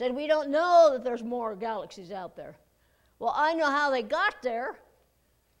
[0.00, 2.56] said, We don't know that there's more galaxies out there.
[3.18, 4.78] Well, I know how they got there.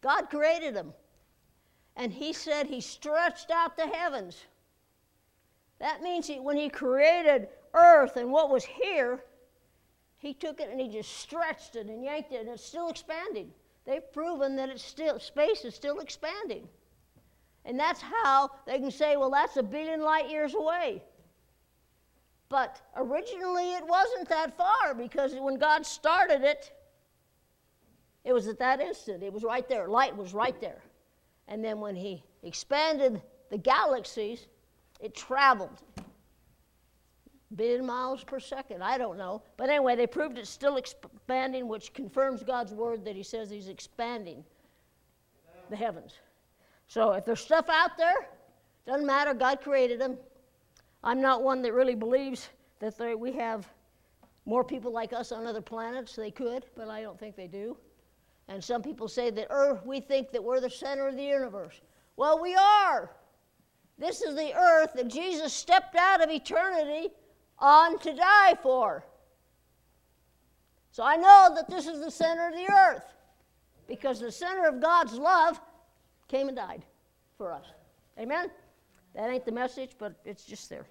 [0.00, 0.94] God created them.
[1.94, 4.46] And He said He stretched out the heavens.
[5.78, 9.22] That means he, when He created earth and what was here,
[10.16, 13.52] He took it and He just stretched it and yanked it, and it's still expanding.
[13.84, 16.66] They've proven that it's still, space is still expanding.
[17.66, 21.02] And that's how they can say, well, that's a billion light years away.
[22.50, 26.72] But originally it wasn't that far because when God started it,
[28.24, 29.22] it was at that instant.
[29.22, 29.88] It was right there.
[29.88, 30.82] Light was right there.
[31.48, 34.48] And then when He expanded the galaxies,
[35.00, 35.82] it traveled
[37.56, 38.82] billion miles per second.
[38.82, 39.42] I don't know.
[39.56, 43.68] But anyway, they proved it's still expanding, which confirms God's word that He says He's
[43.68, 44.44] expanding
[45.70, 46.14] the heavens.
[46.88, 48.28] So if there's stuff out there,
[48.86, 50.18] doesn't matter, God created them.
[51.02, 53.68] I'm not one that really believes that they, we have
[54.44, 56.16] more people like us on other planets.
[56.16, 57.76] They could, but I don't think they do.
[58.48, 61.80] And some people say that Earth, we think that we're the center of the universe.
[62.16, 63.10] Well, we are.
[64.00, 67.10] This is the earth that Jesus stepped out of eternity
[67.58, 69.04] on to die for.
[70.90, 73.04] So I know that this is the center of the earth
[73.86, 75.60] because the center of God's love
[76.28, 76.82] came and died
[77.36, 77.66] for us.
[78.18, 78.50] Amen?
[79.14, 80.86] That ain't the message, but it's just there.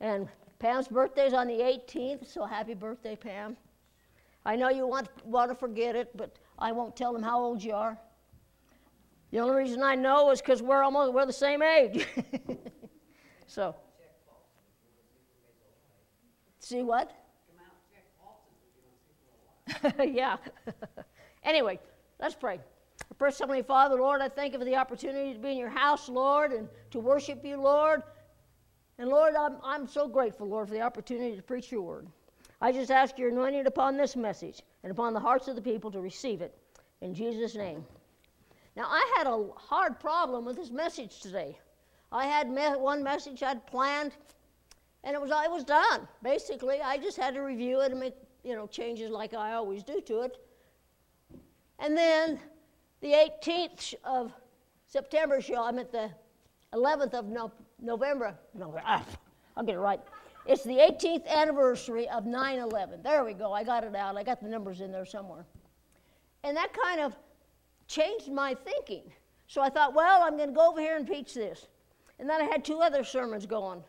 [0.00, 3.56] And Pam's birthday is on the 18th, so happy birthday, Pam.
[4.44, 7.62] I know you want, want to forget it, but I won't tell them how old
[7.62, 7.98] you are.
[9.32, 12.06] The only reason I know is because we're almost we're the same age.
[13.46, 13.74] so.
[16.60, 17.12] See what?
[20.00, 20.36] yeah.
[21.44, 21.78] anyway,
[22.20, 22.60] let's pray.
[23.18, 26.08] First, Heavenly Father, Lord, I thank you for the opportunity to be in your house,
[26.08, 28.02] Lord, and to worship you, Lord.
[28.98, 32.06] And Lord, I'm, I'm so grateful, Lord, for the opportunity to preach your word.
[32.60, 35.90] I just ask your anointing upon this message and upon the hearts of the people
[35.92, 36.54] to receive it.
[37.00, 37.84] In Jesus' name.
[38.76, 41.58] Now, I had a hard problem with this message today.
[42.12, 44.12] I had me- one message I'd planned,
[45.04, 46.06] and it was, it was done.
[46.22, 48.14] Basically, I just had to review it and make
[48.44, 50.38] you know, changes like I always do to it.
[51.78, 52.38] And then
[53.00, 54.32] the 18th of
[54.86, 56.10] September show, I'm at the
[56.72, 58.36] 11th of no- November.
[58.54, 59.04] No, ah,
[59.56, 60.00] I'll get it right.
[60.46, 63.02] It's the 18th anniversary of 9 11.
[63.02, 63.52] There we go.
[63.52, 64.16] I got it out.
[64.16, 65.44] I got the numbers in there somewhere.
[66.44, 67.16] And that kind of
[67.88, 69.12] changed my thinking.
[69.48, 71.66] So I thought, well, I'm going to go over here and preach this.
[72.18, 73.82] And then I had two other sermons going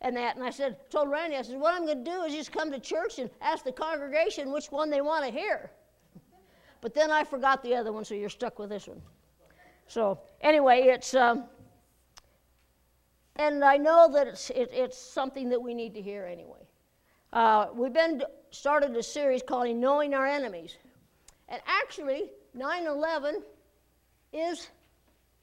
[0.00, 0.36] and that.
[0.36, 2.70] And I said, told Randy, I said, what I'm going to do is just come
[2.70, 5.70] to church and ask the congregation which one they want to hear.
[6.80, 9.02] But then I forgot the other one, so you're stuck with this one.
[9.86, 11.44] So anyway, it's um,
[13.36, 16.66] and I know that it's it, it's something that we need to hear anyway.
[17.32, 20.76] Uh, we've been started a series called "Knowing Our Enemies,"
[21.48, 23.42] and actually, 9/11
[24.32, 24.68] is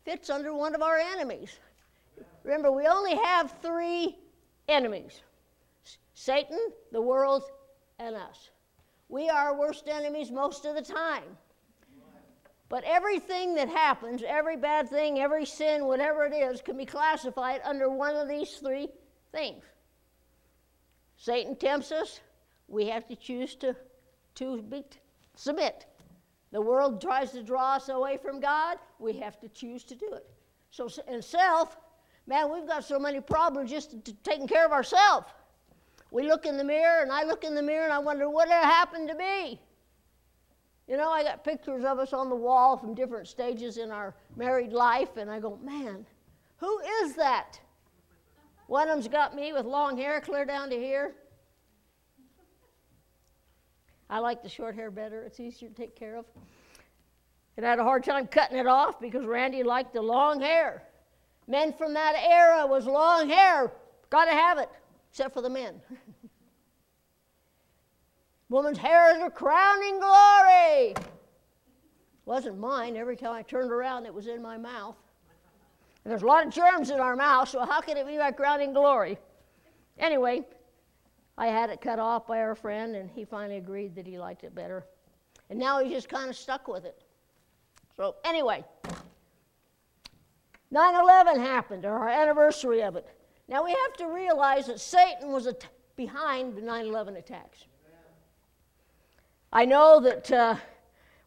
[0.05, 1.59] fits under one of our enemies.
[2.43, 4.17] Remember, we only have three
[4.69, 5.21] enemies:
[6.13, 6.59] Satan,
[6.91, 7.43] the world,
[7.99, 8.49] and us.
[9.09, 11.38] We are our worst enemies most of the time.
[12.69, 17.62] But everything that happens, every bad thing, every sin, whatever it is, can be classified
[17.63, 18.90] under one of these three
[19.31, 19.63] things.
[21.16, 22.19] Satan tempts us,
[22.68, 23.75] we have to choose to,
[24.35, 24.84] to be,
[25.35, 25.85] submit.
[26.51, 30.13] The world tries to draw us away from God, we have to choose to do
[30.13, 30.28] it.
[30.69, 31.78] So, in self,
[32.28, 35.28] man, we've got so many problems just taking care of ourselves.
[36.12, 38.47] We look in the mirror, and I look in the mirror, and I wonder, what
[38.50, 39.62] happened to me?
[40.88, 44.16] You know, I got pictures of us on the wall from different stages in our
[44.38, 46.06] married life, and I go, man,
[46.57, 47.59] who is that?
[48.68, 51.13] One of them's got me with long hair clear down to here.
[54.09, 56.25] I like the short hair better, it's easier to take care of.
[57.57, 60.84] And I had a hard time cutting it off because Randy liked the long hair.
[61.47, 63.74] Men from that era was long hair,
[64.09, 64.69] got to have it
[65.17, 65.81] except for the men.
[68.50, 70.94] Woman's hair is her crowning glory.
[72.25, 72.95] Wasn't mine.
[72.95, 74.95] Every time I turned around, it was in my mouth.
[76.03, 78.30] And there's a lot of germs in our mouth, so how can it be my
[78.30, 79.18] crowning glory?
[79.97, 80.45] Anyway,
[81.36, 84.44] I had it cut off by our friend, and he finally agreed that he liked
[84.44, 84.86] it better.
[85.50, 87.01] And now he's just kind of stuck with it.
[87.95, 88.63] So, anyway,
[90.69, 93.16] 9 11 happened, or our anniversary of it.
[93.47, 97.65] Now we have to realize that Satan was at- behind the 9 11 attacks.
[99.51, 100.55] I know that uh,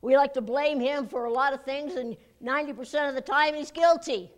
[0.03, 3.55] we like to blame him for a lot of things, and 90% of the time
[3.55, 4.31] he's guilty.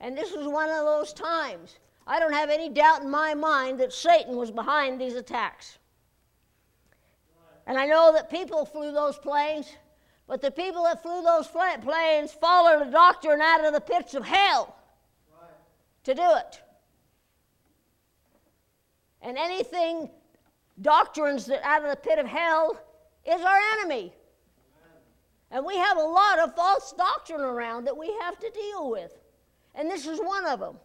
[0.00, 1.78] And this was one of those times.
[2.06, 5.78] I don't have any doubt in my mind that Satan was behind these attacks.
[7.66, 9.70] And I know that people flew those planes,
[10.26, 14.24] but the people that flew those planes followed a doctrine out of the pits of
[14.24, 14.76] hell.
[16.04, 16.62] To do it.
[19.22, 20.08] And anything,
[20.80, 22.80] doctrines that out of the pit of hell,
[23.26, 24.14] is our enemy.
[25.50, 29.18] And we have a lot of false doctrine around that we have to deal with.
[29.74, 30.76] And this is one of them.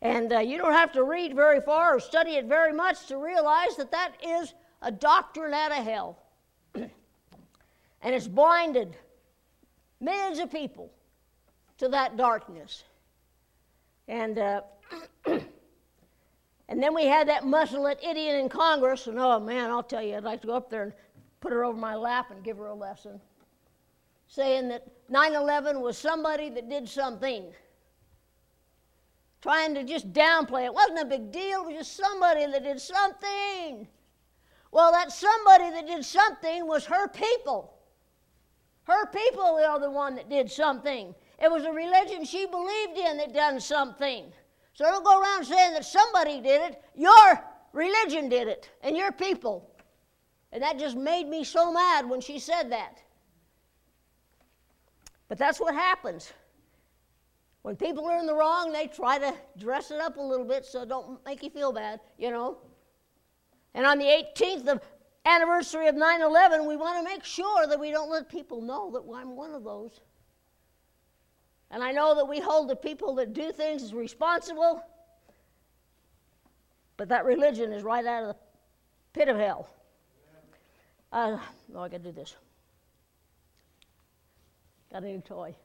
[0.00, 3.16] And uh, you don't have to read very far or study it very much to
[3.16, 6.18] realize that that is a doctrine out of hell.
[6.74, 6.90] and
[8.02, 8.96] it's blinded
[10.00, 10.90] millions of people
[11.78, 12.84] to that darkness.
[14.08, 14.62] And, uh,
[15.26, 20.16] and then we had that musclet idiot in Congress, and oh man, I'll tell you,
[20.16, 20.92] I'd like to go up there and
[21.40, 23.20] put her over my lap and give her a lesson,
[24.26, 27.46] saying that 9 11 was somebody that did something.
[29.42, 30.66] Trying to just downplay it.
[30.66, 33.86] It wasn't a big deal, it was just somebody that did something.
[34.70, 37.74] Well, that somebody that did something was her people.
[38.84, 41.14] Her people are the one that did something.
[41.44, 44.32] It was a religion she believed in that done something.
[44.72, 46.82] So don't go around saying that somebody did it.
[46.94, 47.44] Your
[47.74, 49.70] religion did it, and your people.
[50.52, 53.02] And that just made me so mad when she said that.
[55.28, 56.32] But that's what happens.
[57.60, 60.64] When people are in the wrong, they try to dress it up a little bit
[60.64, 62.56] so don't make you feel bad, you know.
[63.74, 64.80] And on the 18th of
[65.26, 68.90] anniversary of 9 11, we want to make sure that we don't let people know
[68.92, 70.00] that I'm one of those.
[71.74, 74.80] And I know that we hold the people that do things as responsible,
[76.96, 78.36] but that religion is right out of the
[79.12, 79.68] pit of hell.
[81.12, 81.36] Uh,
[81.74, 82.36] oh, I got to do this.
[84.92, 85.56] Got a new toy.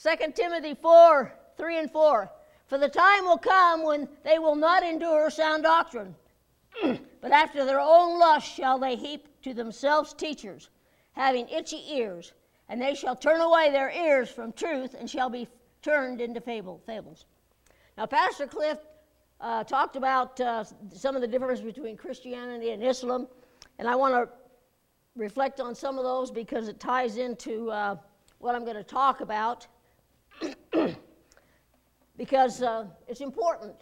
[0.00, 2.30] 2 Timothy 4 3 and 4.
[2.66, 6.14] For the time will come when they will not endure sound doctrine,
[7.20, 10.70] but after their own lust shall they heap to themselves teachers,
[11.14, 12.32] having itchy ears,
[12.72, 15.46] and they shall turn away their ears from truth and shall be
[15.82, 17.26] turned into fable, fables.
[17.98, 18.78] Now, Pastor Cliff
[19.42, 23.28] uh, talked about uh, some of the difference between Christianity and Islam.
[23.78, 24.26] And I want to
[25.16, 27.96] reflect on some of those because it ties into uh,
[28.38, 29.66] what I'm going to talk about
[32.16, 33.76] because uh, it's important.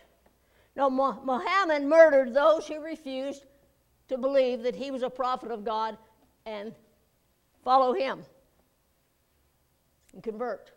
[0.75, 3.45] Now, Muhammad murdered those who refused
[4.09, 5.97] to believe that he was a prophet of God
[6.45, 6.75] and
[7.63, 8.25] follow him
[10.13, 10.73] and convert.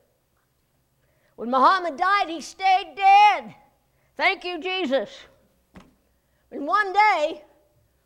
[1.35, 3.55] When Muhammad died, he stayed dead.
[4.15, 5.09] Thank you, Jesus.
[6.51, 7.43] And one day,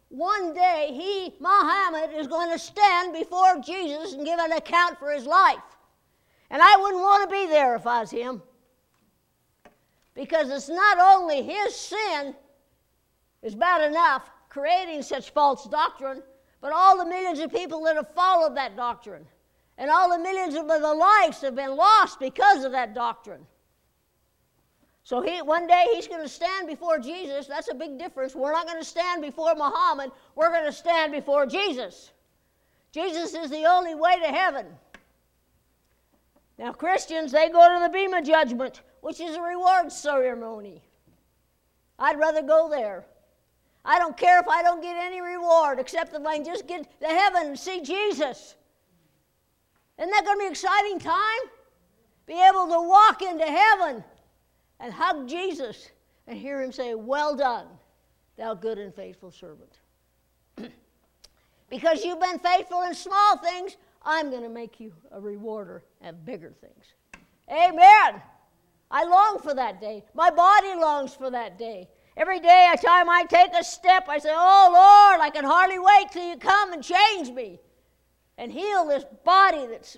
[0.09, 5.11] one day he, Muhammad, is going to stand before Jesus and give an account for
[5.11, 5.57] his life.
[6.49, 8.41] And I wouldn't want to be there if I was him.
[10.15, 12.33] Because it's not only his sin
[13.43, 16.23] is bad enough, creating such false doctrine,
[16.61, 19.25] but all the millions of people that have followed that doctrine.
[19.77, 23.45] And all the millions of the lives have been lost because of that doctrine.
[25.07, 27.47] So he, one day he's going to stand before Jesus.
[27.47, 28.35] That's a big difference.
[28.35, 32.11] We're not going to stand before Muhammad, we're going to stand before Jesus.
[32.91, 34.65] Jesus is the only way to heaven.
[36.57, 40.81] Now, Christians, they go to the Bema judgment, which is a reward ceremony.
[41.97, 43.05] I'd rather go there.
[43.85, 46.99] I don't care if I don't get any reward, except if I can just get
[46.99, 48.55] to heaven and see Jesus.
[49.99, 51.49] Isn't that going to be an exciting time?
[52.27, 54.03] Be able to walk into heaven
[54.79, 55.89] and hug Jesus
[56.27, 57.67] and hear him say, Well done,
[58.37, 59.79] thou good and faithful servant.
[61.69, 66.25] because you've been faithful in small things, I'm going to make you a rewarder of
[66.25, 66.85] bigger things.
[67.49, 68.21] Amen.
[68.91, 70.03] I long for that day.
[70.13, 71.89] My body longs for that day.
[72.15, 75.79] Every day, every time I take a step, I say, Oh Lord, I can hardly
[75.79, 77.59] wait till you come and change me
[78.37, 79.97] and heal this body that's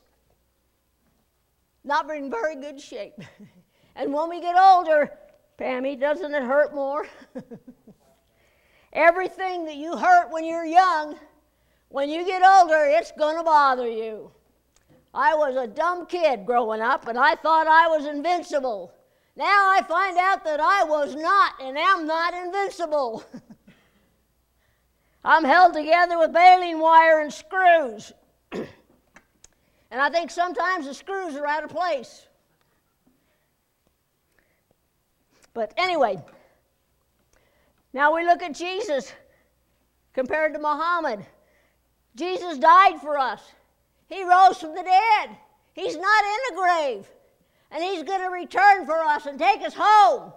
[1.83, 3.19] not in very good shape.
[3.95, 5.11] And when we get older,
[5.59, 7.05] Pammy, doesn't it hurt more?
[8.93, 11.17] Everything that you hurt when you're young,
[11.89, 14.31] when you get older, it's going to bother you.
[15.13, 18.93] I was a dumb kid growing up, and I thought I was invincible.
[19.35, 23.25] Now I find out that I was not and am not invincible.
[25.25, 28.13] I'm held together with baling wire and screws.
[28.51, 28.67] and
[29.91, 32.27] I think sometimes the screws are out of place.
[35.53, 36.21] But anyway,
[37.93, 39.11] now we look at Jesus
[40.13, 41.25] compared to Muhammad.
[42.15, 43.41] Jesus died for us,
[44.07, 45.37] He rose from the dead.
[45.73, 47.07] He's not in the grave.
[47.71, 50.33] And He's going to return for us and take us home.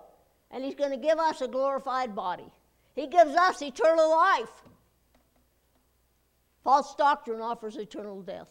[0.50, 2.52] And He's going to give us a glorified body.
[2.94, 4.61] He gives us eternal life.
[6.64, 8.48] False doctrine offers eternal death.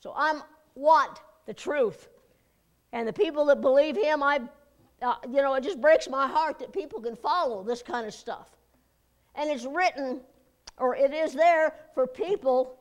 [0.00, 0.40] So I
[0.74, 2.08] want the truth.
[2.92, 4.40] And the people that believe Him, I,
[5.00, 8.14] uh, you know, it just breaks my heart that people can follow this kind of
[8.14, 8.48] stuff.
[9.34, 10.20] And it's written,
[10.78, 12.78] or it is there for people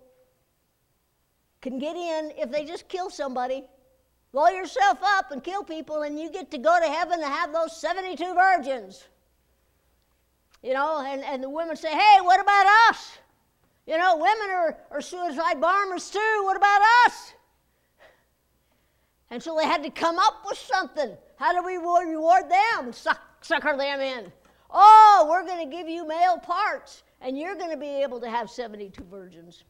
[1.62, 3.64] can get in if they just kill somebody.
[4.32, 7.52] Blow yourself up and kill people, and you get to go to heaven and have
[7.52, 9.04] those 72 virgins.
[10.64, 13.18] You know, and, and the women say, hey, what about us?
[13.86, 16.42] You know, women are, are suicide bombers too.
[16.44, 17.34] What about us?
[19.32, 21.18] And so they had to come up with something.
[21.38, 22.94] How do we reward them?
[22.94, 24.32] Suck, sucker them in.
[24.70, 28.30] Oh, we're going to give you male parts, and you're going to be able to
[28.30, 29.64] have 72 virgins.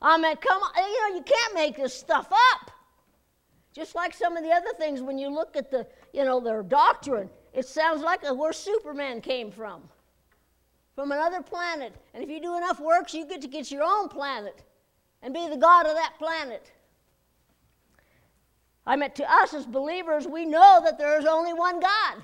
[0.00, 2.70] I mean, come on, you know, you can't make this stuff up.
[3.72, 6.62] Just like some of the other things, when you look at the, you know, their
[6.62, 9.82] doctrine, it sounds like where Superman came from,
[10.94, 11.94] from another planet.
[12.12, 14.62] And if you do enough works, you get to get your own planet
[15.22, 16.70] and be the god of that planet.
[18.86, 22.22] I mean, to us as believers, we know that there is only one God.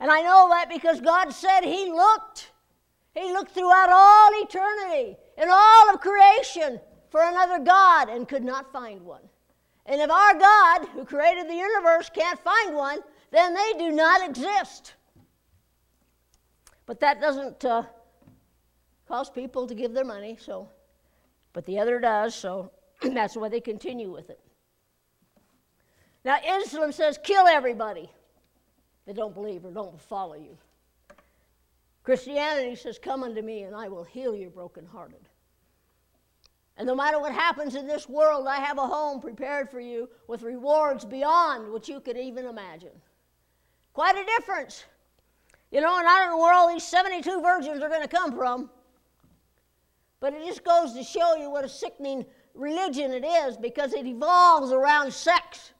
[0.00, 2.50] And I know that because God said He looked.
[3.14, 8.72] He looked throughout all eternity in all of creation for another God and could not
[8.72, 9.22] find one.
[9.86, 13.00] And if our God, who created the universe, can't find one,
[13.30, 14.94] then they do not exist.
[16.88, 17.82] But that doesn't uh,
[19.06, 20.70] cause people to give their money, so,
[21.52, 24.40] but the other does, so that's why they continue with it.
[26.24, 28.10] Now, Islam says kill everybody
[29.04, 30.56] that don't believe or don't follow you.
[32.04, 35.28] Christianity says, Come unto me and I will heal your brokenhearted.
[36.78, 40.08] And no matter what happens in this world, I have a home prepared for you
[40.26, 43.02] with rewards beyond what you could even imagine.
[43.92, 44.84] Quite a difference.
[45.70, 48.34] You know, and I don't know where all these 72 virgins are going to come
[48.34, 48.70] from.
[50.20, 54.06] But it just goes to show you what a sickening religion it is because it
[54.06, 55.72] evolves around sex.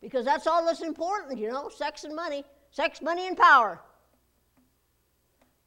[0.00, 2.44] Because that's all that's important, you know sex and money.
[2.70, 3.80] Sex, money, and power.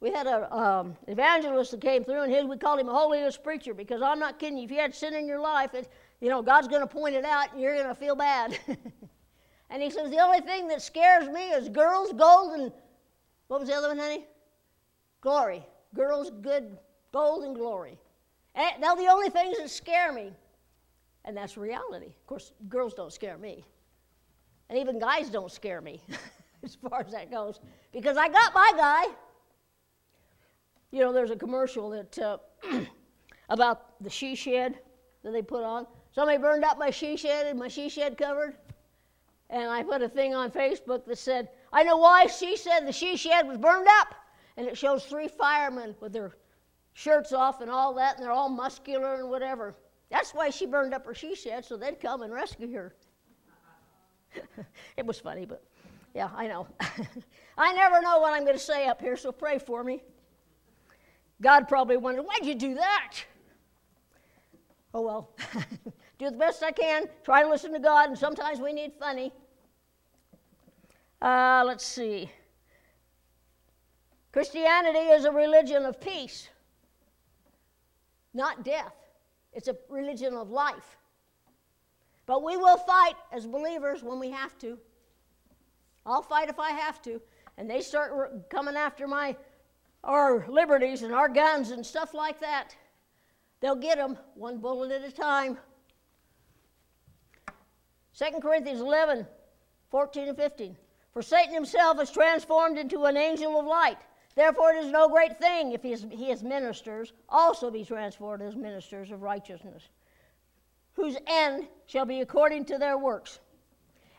[0.00, 3.36] We had an um, evangelist that came through, and his, we called him a holiness
[3.36, 4.64] preacher because I'm not kidding you.
[4.64, 5.88] If you had sin in your life, it,
[6.20, 8.58] you know, God's going to point it out, and you're going to feel bad.
[9.70, 12.72] and he says, The only thing that scares me is girls, gold, and
[13.48, 14.26] what was the other one, honey?
[15.20, 15.64] Glory.
[15.94, 16.76] Girls, good,
[17.12, 17.98] gold, and glory.
[18.54, 20.32] And they're the only things that scare me.
[21.24, 22.06] And that's reality.
[22.06, 23.64] Of course, girls don't scare me.
[24.68, 26.00] And even guys don't scare me
[26.64, 27.60] as far as that goes
[27.92, 29.04] because I got my guy.
[30.90, 32.38] You know, there's a commercial that uh,
[33.48, 34.78] about the she shed
[35.22, 35.86] that they put on.
[36.12, 38.56] Somebody burned up my she shed and my she shed covered.
[39.50, 42.92] And I put a thing on Facebook that said, I know why she said the
[42.92, 44.14] she shed was burned up.
[44.56, 46.32] And it shows three firemen with their
[46.94, 49.74] shirts off and all that, and they're all muscular and whatever.
[50.10, 52.94] That's why she burned up her she shed, so they'd come and rescue her.
[54.96, 55.62] it was funny, but
[56.14, 56.66] yeah, I know.
[57.58, 60.02] I never know what I'm going to say up here, so pray for me.
[61.42, 63.12] God probably wondered, why'd you do that?
[64.94, 65.30] Oh well,
[66.18, 69.30] do the best I can, try to listen to God, and sometimes we need funny.
[71.20, 72.30] Uh, let's see.
[74.32, 76.48] Christianity is a religion of peace,
[78.34, 78.94] not death.
[79.54, 80.98] It's a religion of life.
[82.26, 84.78] But we will fight as believers when we have to.
[86.04, 87.22] I'll fight if I have to.
[87.56, 89.36] And they start coming after my
[90.04, 92.76] our liberties and our guns and stuff like that.
[93.60, 95.58] They'll get them one bullet at a time.
[98.16, 99.26] 2 Corinthians 11,
[99.90, 100.76] 14 and 15.
[101.16, 103.96] For Satan himself is transformed into an angel of light.
[104.34, 109.10] Therefore, it is no great thing if his, his ministers also be transformed as ministers
[109.10, 109.88] of righteousness
[110.92, 113.38] whose end shall be according to their works.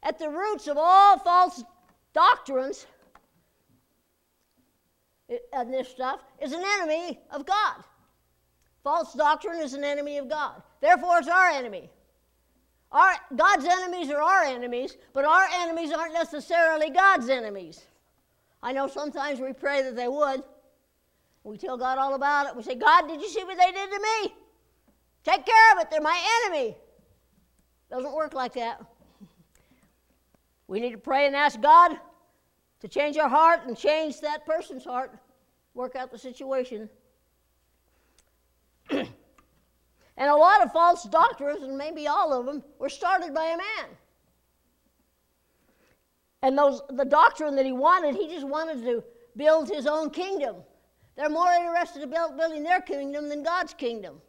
[0.01, 1.63] At the roots of all false
[2.13, 2.88] doctrines
[5.54, 7.84] and this stuff is an enemy of God.
[8.84, 10.63] False doctrine is an enemy of God.
[10.82, 11.92] Therefore, it's our enemy.
[12.91, 17.86] Our, God's enemies are our enemies, but our enemies aren't necessarily God's enemies.
[18.63, 20.44] I know sometimes we pray that they would.
[21.44, 22.56] We tell God all about it.
[22.56, 24.34] We say, God, did you see what they did to me?
[25.24, 25.91] Take care of it.
[25.91, 26.75] They're my enemy.
[27.89, 28.82] Doesn't work like that.
[30.67, 31.98] We need to pray and ask God
[32.82, 35.13] to change our heart and change that person's heart,
[35.74, 36.89] work out the situation.
[40.17, 43.57] And a lot of false doctrines, and maybe all of them, were started by a
[43.57, 43.97] man.
[46.41, 49.03] And those, the doctrine that he wanted, he just wanted to
[49.36, 50.55] build his own kingdom.
[51.15, 54.21] They're more interested in building their kingdom than God's kingdom.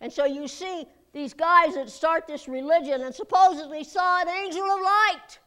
[0.00, 4.62] And so you see these guys that start this religion and supposedly saw an angel
[4.62, 5.38] of light.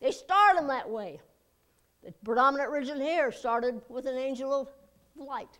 [0.00, 1.20] They start them that way.
[2.02, 4.68] The predominant religion here started with an angel of
[5.16, 5.58] light.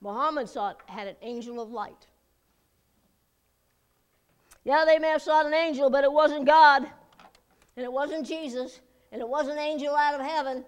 [0.00, 2.06] Muhammad saw had an angel of light.
[4.64, 6.82] Yeah, they may have saw an angel, but it wasn't God,
[7.76, 8.80] and it wasn't Jesus,
[9.12, 10.64] and it wasn't an angel out of heaven.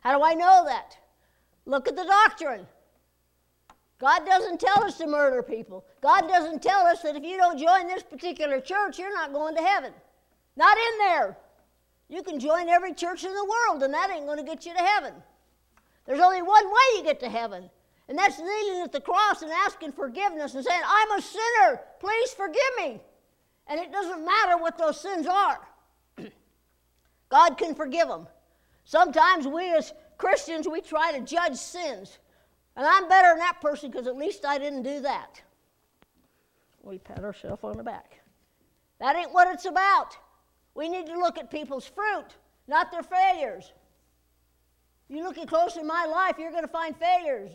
[0.00, 0.96] How do I know that?
[1.66, 2.66] Look at the doctrine.
[3.98, 5.84] God doesn't tell us to murder people.
[6.00, 9.54] God doesn't tell us that if you don't join this particular church, you're not going
[9.56, 9.92] to heaven.
[10.56, 11.36] Not in there.
[12.08, 14.72] You can join every church in the world, and that ain't going to get you
[14.72, 15.12] to heaven.
[16.06, 17.70] There's only one way you get to heaven,
[18.10, 21.80] and that's kneeling at the cross and asking forgiveness and saying, I'm a sinner.
[22.00, 23.00] Please forgive me.
[23.68, 25.60] And it doesn't matter what those sins are,
[27.28, 28.26] God can forgive them.
[28.84, 32.18] Sometimes we as Christians, we try to judge sins.
[32.76, 35.40] And I'm better than that person because at least I didn't do that.
[36.82, 38.18] We pat ourselves on the back.
[38.98, 40.16] That ain't what it's about.
[40.74, 42.26] We need to look at people's fruit,
[42.66, 43.72] not their failures.
[45.08, 47.52] You look at close in my life, you're going to find failures.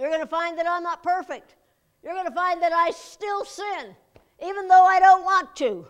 [0.00, 1.56] You're going to find that I'm not perfect.
[2.02, 3.94] You're going to find that I still sin,
[4.42, 5.86] even though I don't want to.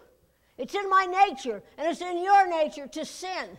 [0.59, 3.57] It's in my nature, and it's in your nature to sin.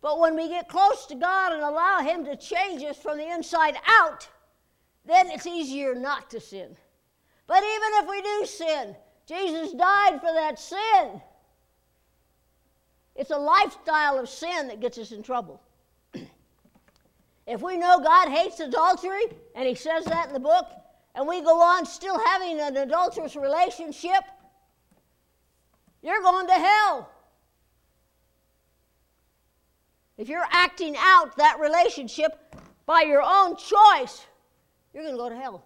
[0.00, 3.28] But when we get close to God and allow Him to change us from the
[3.28, 4.28] inside out,
[5.04, 6.76] then it's easier not to sin.
[7.48, 8.96] But even if we do sin,
[9.26, 11.20] Jesus died for that sin.
[13.16, 15.60] It's a lifestyle of sin that gets us in trouble.
[17.46, 20.66] If we know God hates adultery, and He says that in the book,
[21.14, 24.22] and we go on still having an adulterous relationship,
[26.02, 27.10] you're going to hell.
[30.16, 32.32] If you're acting out that relationship
[32.86, 34.26] by your own choice,
[34.92, 35.64] you're going to go to hell.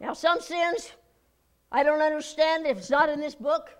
[0.00, 0.92] Now, some sins
[1.72, 3.70] I don't understand if it's not in this book.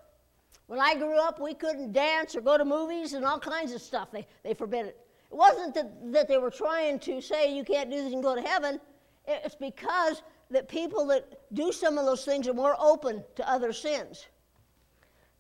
[0.66, 3.82] When I grew up, we couldn't dance or go to movies and all kinds of
[3.82, 4.10] stuff.
[4.10, 4.98] They, they forbid it.
[5.32, 8.34] It wasn't that, that they were trying to say you can't do this and go
[8.34, 8.78] to heaven.
[9.26, 13.72] It's because that people that do some of those things are more open to other
[13.72, 14.26] sins.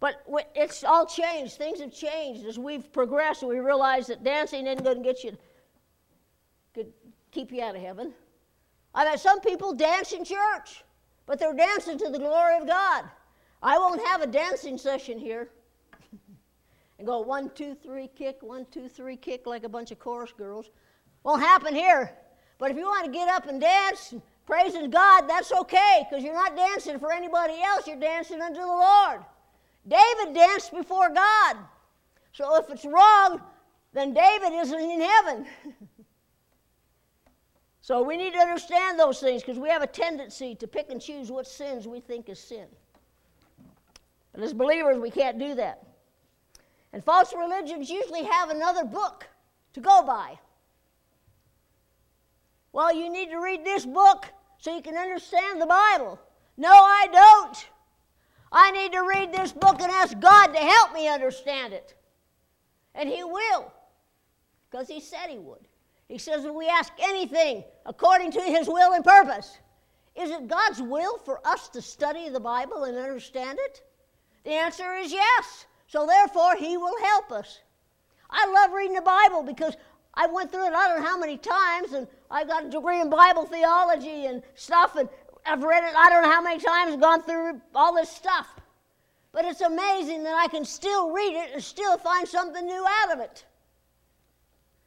[0.00, 0.24] But
[0.54, 1.58] it's all changed.
[1.58, 3.42] Things have changed as we've progressed.
[3.42, 5.36] And we realize that dancing isn't going to get you,
[6.74, 6.90] could
[7.30, 8.14] keep you out of heaven.
[8.94, 10.84] I've had some people dance in church,
[11.26, 13.04] but they're dancing to the glory of God.
[13.62, 15.50] I won't have a dancing session here
[17.02, 20.30] and go one, two, three, kick, one, two, three, kick like a bunch of chorus
[20.30, 20.70] girls.
[21.24, 22.12] Won't happen here.
[22.58, 24.14] But if you want to get up and dance,
[24.46, 27.88] praising God, that's okay because you're not dancing for anybody else.
[27.88, 29.24] You're dancing unto the Lord.
[29.88, 31.56] David danced before God.
[32.30, 33.40] So if it's wrong,
[33.92, 35.46] then David isn't in heaven.
[37.80, 41.00] so we need to understand those things because we have a tendency to pick and
[41.00, 42.68] choose what sins we think is sin.
[44.34, 45.82] And as believers, we can't do that.
[46.92, 49.26] And false religions usually have another book
[49.72, 50.38] to go by.
[52.72, 54.26] Well, you need to read this book
[54.58, 56.18] so you can understand the Bible.
[56.56, 57.68] No, I don't.
[58.50, 61.94] I need to read this book and ask God to help me understand it.
[62.94, 63.72] And He will,
[64.70, 65.66] because He said He would.
[66.08, 69.58] He says if we ask anything according to His will and purpose,
[70.14, 73.82] is it God's will for us to study the Bible and understand it?
[74.44, 75.66] The answer is yes.
[75.92, 77.60] So therefore, He will help us.
[78.30, 79.76] I love reading the Bible because
[80.14, 83.02] I went through it I don't know how many times, and I got a degree
[83.02, 85.06] in Bible theology and stuff, and
[85.44, 88.48] I've read it I don't know how many times, gone through all this stuff.
[89.32, 93.12] But it's amazing that I can still read it and still find something new out
[93.12, 93.44] of it.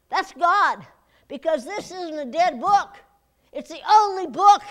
[0.10, 0.88] That's God,
[1.28, 2.98] because this isn't a dead book.
[3.54, 4.64] It's the only book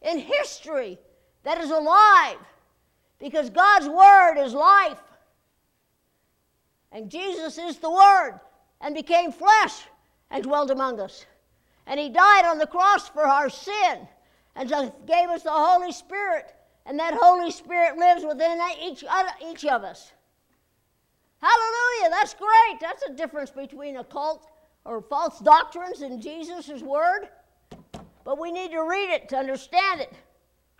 [0.00, 0.98] in history
[1.42, 2.38] that is alive,
[3.18, 4.98] because God's Word is life.
[6.94, 8.38] And Jesus is the Word
[8.80, 9.82] and became flesh
[10.30, 11.26] and dwelt among us.
[11.86, 14.06] And He died on the cross for our sin
[14.54, 16.54] and gave us the Holy Spirit,
[16.86, 19.04] and that Holy Spirit lives within each,
[19.44, 20.12] each of us.
[21.42, 22.80] Hallelujah, that's great.
[22.80, 24.46] That's a difference between a cult
[24.84, 27.28] or false doctrines and Jesus' word.
[28.24, 30.06] But we need to read it to understand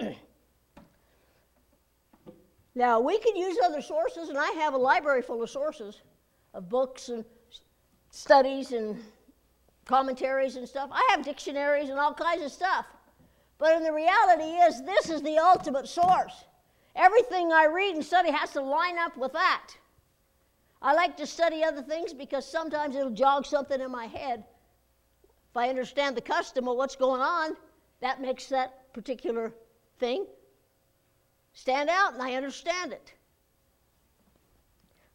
[0.01, 0.17] it.
[2.75, 6.03] now, we can use other sources, and I have a library full of sources
[6.55, 7.25] of books and
[8.11, 9.01] studies and
[9.85, 10.91] commentaries and stuff.
[10.93, 12.87] I have dictionaries and all kinds of stuff.
[13.59, 16.45] But in the reality is, this is the ultimate source.
[16.97, 19.71] Everything I read and study has to line up with that.
[20.83, 24.45] I like to study other things because sometimes it'll jog something in my head.
[25.51, 27.57] If I understand the custom of what's going on,
[28.01, 29.55] that makes that particular
[29.99, 30.27] thing
[31.55, 33.13] stand out and I understand it.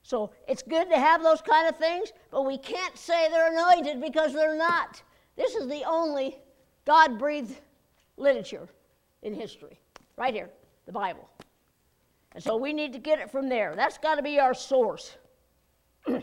[0.02, 4.02] So it's good to have those kind of things, but we can't say they're anointed
[4.02, 5.04] because they're not.
[5.36, 6.40] This is the only
[6.86, 7.56] God breathed
[8.18, 8.68] literature
[9.22, 9.80] in history,
[10.18, 10.50] right here,
[10.88, 11.30] the Bible.
[12.32, 13.76] And so we need to get it from there.
[13.76, 15.16] That's got to be our source.
[16.08, 16.22] 2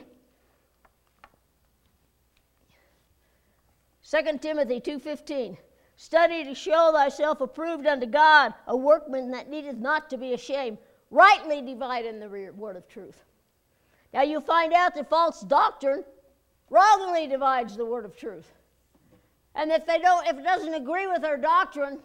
[4.41, 5.57] Timothy 2:15
[5.97, 10.79] Study to show thyself approved unto God, a workman that needeth not to be ashamed,
[11.11, 13.25] rightly dividing the word of truth.
[14.13, 16.05] Now you find out that false doctrine
[16.69, 18.53] wrongly divides the word of truth.
[19.55, 21.99] And if they don't, if it doesn't agree with their doctrine,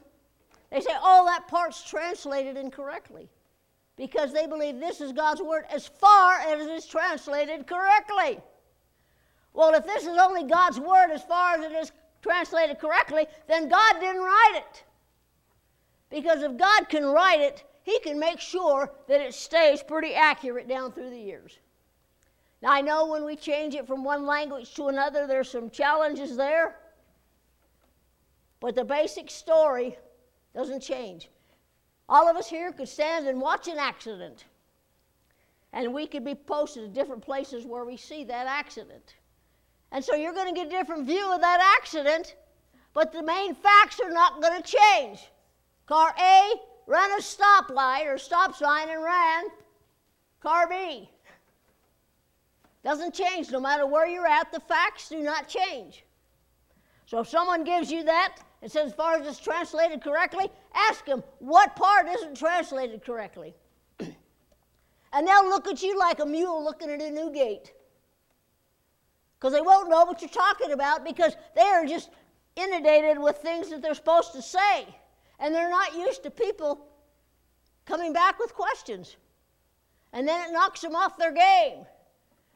[0.72, 3.30] they say, oh, that part's translated incorrectly.
[3.98, 8.40] Because they believe this is God's word as far as it is translated correctly.
[9.54, 13.70] Well, if this is only God's word as far as it is translated correctly, then
[13.70, 14.84] God didn't write it.
[16.10, 20.68] Because if God can write it, He can make sure that it stays pretty accurate
[20.68, 21.60] down through the years.
[22.62, 26.38] Now, I know when we change it from one language to another, there's some challenges
[26.38, 26.78] there,
[28.60, 29.98] but the basic story
[30.54, 31.30] doesn't change.
[32.08, 34.46] All of us here could stand and watch an accident,
[35.74, 39.16] and we could be posted at different places where we see that accident.
[39.92, 42.36] And so you're going to get a different view of that accident,
[42.94, 45.30] but the main facts are not going to change.
[45.86, 46.54] Car A
[46.88, 49.46] ran a stoplight or stop sign and ran.
[50.42, 51.10] Car B
[52.84, 54.52] doesn't change no matter where you're at.
[54.52, 56.06] The facts do not change.
[57.06, 61.06] So if someone gives you that and says, as far as it's translated correctly, ask
[61.06, 63.54] them what part isn't translated correctly.
[64.00, 67.74] and they'll look at you like a mule looking at a new gate
[69.42, 72.12] because they won't know what you're talking about because they are just
[72.56, 74.86] inundated with things that they're supposed to say.
[75.40, 76.86] And they're not used to people
[77.88, 79.18] coming back with questions.
[80.14, 81.86] And then it knocks them off their game.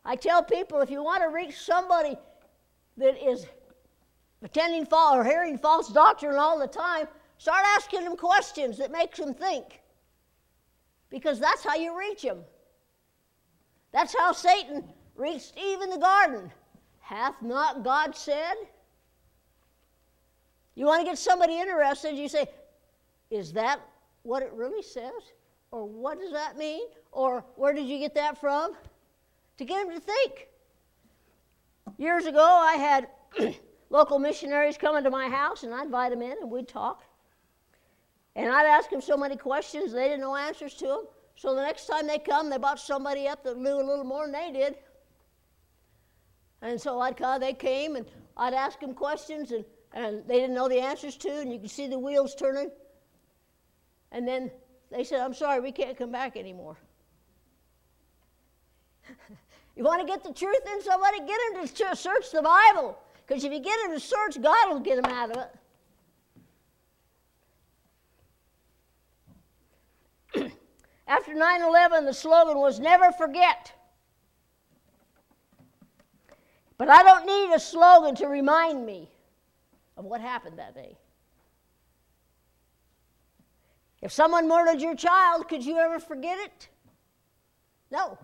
[0.06, 2.16] I tell people if you want to reach somebody
[2.98, 3.48] that is
[4.44, 7.08] attending false or hearing false doctrine all the time,
[7.40, 9.82] start asking them questions that makes them think.
[11.10, 12.42] Because that's how you reach them.
[13.92, 14.84] That's how Satan
[15.16, 16.52] reached Eve in the garden.
[17.06, 18.56] Hath not God said?
[20.74, 22.48] You want to get somebody interested, you say,
[23.30, 23.80] Is that
[24.24, 25.12] what it really says?
[25.70, 26.88] Or what does that mean?
[27.12, 28.74] Or where did you get that from?
[29.60, 30.48] To get them to think.
[32.00, 33.08] Years ago, I had
[33.92, 37.04] local missionaries coming to my house, and I'd invite them in and we'd talk.
[38.36, 41.04] And I'd ask them so many questions, they didn't know answers to them.
[41.36, 44.26] So the next time they come, they brought somebody up that knew a little more
[44.26, 44.78] than they did.
[46.66, 50.56] And so I'd call, they came and I'd ask them questions and, and they didn't
[50.56, 52.72] know the answers to, and you could see the wheels turning.
[54.12, 54.50] And then
[54.92, 56.76] they said, I'm sorry, we can't come back anymore.
[59.76, 61.20] you want to get the truth in somebody?
[61.20, 62.98] Get them to search the Bible.
[63.28, 65.48] Because if you get them to search, God will get them out of
[70.36, 70.52] it.
[71.08, 73.72] After 9 11, the slogan was never forget.
[76.78, 79.10] But I don't need a slogan to remind me
[79.98, 80.98] of what happened that day.
[84.02, 86.70] If someone murdered your child, could you ever forget it?
[87.92, 88.18] No.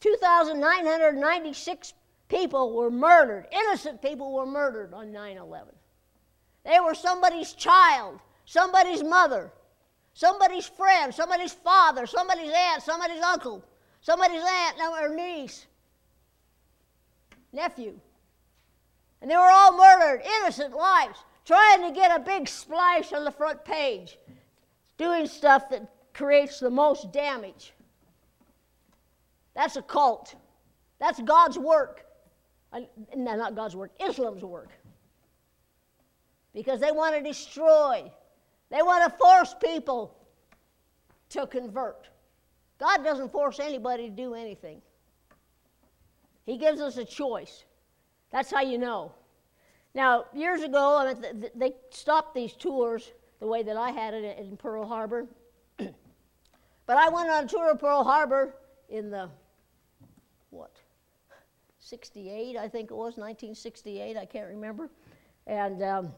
[0.00, 1.92] 2,996
[2.28, 5.74] people were murdered, innocent people were murdered on 9 11.
[6.64, 9.52] They were somebody's child, somebody's mother,
[10.14, 13.62] somebody's friend, somebody's father, somebody's aunt, somebody's uncle,
[14.00, 15.66] somebody's aunt or niece
[17.52, 17.98] nephew.
[19.20, 23.30] And they were all murdered, innocent lives, trying to get a big splash on the
[23.30, 24.18] front page,
[24.98, 27.72] doing stuff that creates the most damage.
[29.54, 30.34] That's a cult.
[30.98, 32.04] That's God's work.
[33.14, 34.70] No, not God's work, Islam's work.
[36.54, 38.10] Because they want to destroy,
[38.70, 40.16] they want to force people
[41.30, 42.08] to convert.
[42.78, 44.82] God doesn't force anybody to do anything.
[46.44, 47.64] He gives us a choice.
[48.30, 49.12] That's how you know.
[49.94, 51.14] Now, years ago,
[51.54, 55.26] they stopped these tours the way that I had it in Pearl Harbor.
[55.76, 58.54] but I went on a tour of Pearl Harbor
[58.88, 59.28] in the,
[60.50, 60.76] what,
[61.78, 64.90] 68, I think it was, 1968, I can't remember.
[65.46, 66.12] And um,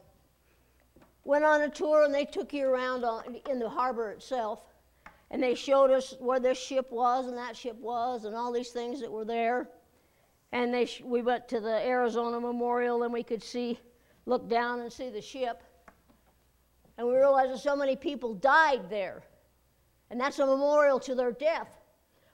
[1.25, 4.61] went on a tour and they took you around on, in the harbor itself.
[5.31, 8.71] And they showed us where this ship was and that ship was and all these
[8.71, 9.69] things that were there.
[10.53, 13.79] And they sh- we went to the Arizona Memorial and we could see,
[14.27, 15.63] look down and see the ship.
[16.97, 19.25] And we realized that so many people died there.
[20.11, 21.69] And that's a memorial to their death.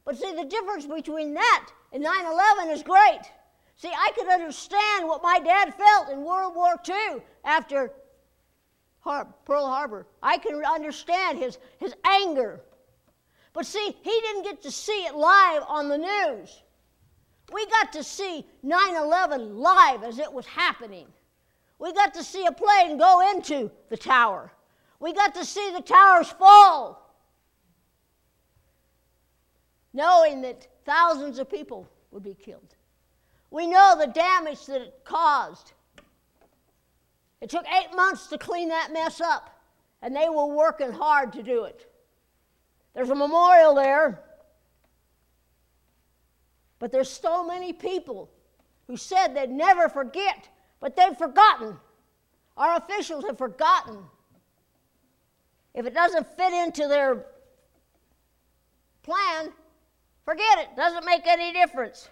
[0.05, 3.21] But see, the difference between that and 9 11 is great.
[3.77, 7.93] See, I could understand what my dad felt in World War II after
[8.99, 10.07] Har- Pearl Harbor.
[10.23, 12.61] I can understand his, his anger.
[13.53, 16.63] But see, he didn't get to see it live on the news.
[17.53, 21.07] We got to see 9 11 live as it was happening.
[21.79, 24.53] We got to see a plane go into the tower.
[25.01, 27.17] We got to see the towers fall,
[29.95, 32.75] knowing that thousands of people would be killed.
[33.51, 35.73] We know the damage that it caused.
[37.41, 39.59] It took eight months to clean that mess up,
[40.03, 41.91] and they were working hard to do it.
[42.95, 44.23] There's a memorial there,
[46.81, 48.29] but there's so many people
[48.89, 50.49] who said they'd never forget,
[50.81, 51.77] but they've forgotten.
[52.57, 53.99] Our officials have forgotten.
[55.75, 57.27] If it doesn't fit into their
[59.03, 59.53] plan,
[60.25, 60.71] forget it.
[60.77, 62.09] Doesn't make any difference.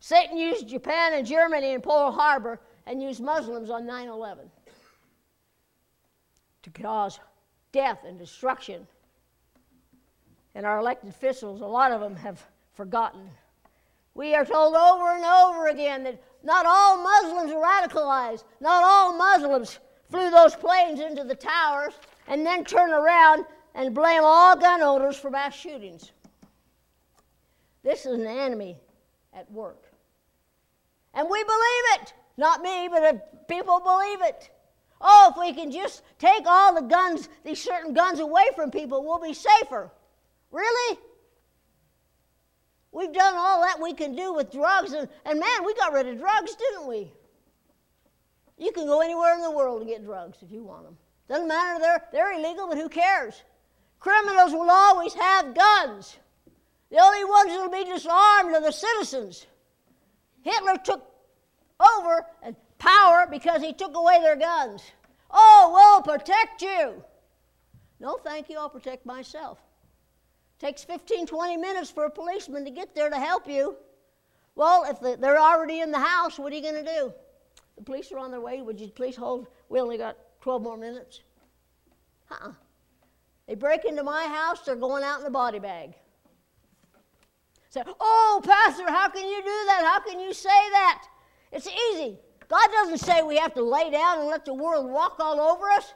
[0.00, 4.50] Satan used Japan and Germany and Pearl Harbor and used Muslims on 9 11
[6.62, 7.20] to cause
[7.72, 8.86] death and destruction.
[10.54, 12.44] And our elected officials, a lot of them have
[12.74, 13.30] forgotten.
[14.14, 18.44] We are told over and over again that not all Muslims are radicalized.
[18.60, 19.78] Not all Muslims
[20.10, 21.94] flew those planes into the towers
[22.26, 23.44] and then turn around
[23.74, 26.10] and blame all gun owners for mass shootings.
[27.82, 28.76] This is an enemy
[29.32, 29.84] at work.
[31.14, 32.14] And we believe it.
[32.36, 34.50] Not me, but people believe it.
[35.00, 39.04] Oh, if we can just take all the guns, these certain guns away from people,
[39.04, 39.90] we'll be safer.
[40.50, 40.98] Really?
[42.92, 46.08] We've done all that we can do with drugs, and, and man, we got rid
[46.08, 47.12] of drugs, didn't we?
[48.58, 50.96] You can go anywhere in the world to get drugs if you want them.
[51.28, 53.42] Doesn't matter, they're, they're illegal, but who cares?
[54.00, 56.18] Criminals will always have guns.
[56.90, 59.46] The only ones that will be disarmed are the citizens.
[60.42, 61.06] Hitler took
[61.80, 64.82] over and power because he took away their guns.
[65.30, 67.04] Oh, we'll protect you.
[68.00, 69.58] No, thank you, I'll protect myself.
[70.60, 73.76] Takes 15, 20 minutes for a policeman to get there to help you.
[74.54, 77.12] Well, if they're already in the house, what are you going to do?
[77.76, 78.60] The police are on their way.
[78.60, 79.48] Would you please hold?
[79.70, 81.20] We only got 12 more minutes.
[82.30, 82.52] Uh-uh.
[83.46, 85.94] They break into my house, they're going out in the body bag.
[87.70, 89.82] Say, oh, Pastor, how can you do that?
[89.84, 91.04] How can you say that?
[91.52, 92.18] It's easy.
[92.48, 95.70] God doesn't say we have to lay down and let the world walk all over
[95.70, 95.94] us.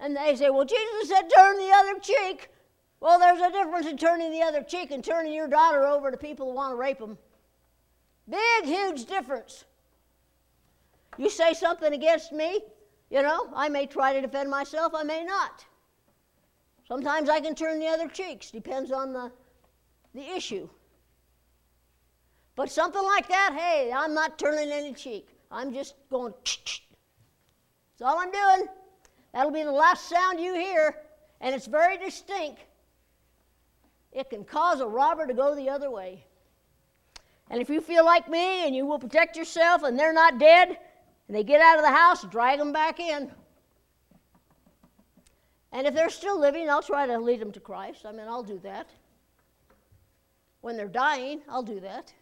[0.00, 2.48] And they say, well, Jesus said turn the other cheek.
[3.00, 6.16] Well, there's a difference in turning the other cheek and turning your daughter over to
[6.16, 7.16] people who want to rape them.
[8.28, 9.64] Big, huge difference.
[11.16, 12.60] You say something against me,
[13.10, 15.64] you know, I may try to defend myself, I may not.
[16.86, 19.30] Sometimes I can turn the other cheeks, depends on the,
[20.14, 20.68] the issue.
[22.56, 25.28] But something like that, hey, I'm not turning any cheek.
[25.50, 26.80] I'm just going, that's
[28.02, 28.68] all I'm doing.
[29.32, 30.96] That'll be the last sound you hear,
[31.40, 32.60] and it's very distinct
[34.18, 36.24] it can cause a robber to go the other way.
[37.50, 40.78] And if you feel like me and you will protect yourself and they're not dead,
[41.28, 43.30] and they get out of the house, drag them back in.
[45.72, 48.06] And if they're still living, I'll try to lead them to Christ.
[48.06, 48.88] I mean, I'll do that.
[50.62, 52.12] When they're dying, I'll do that.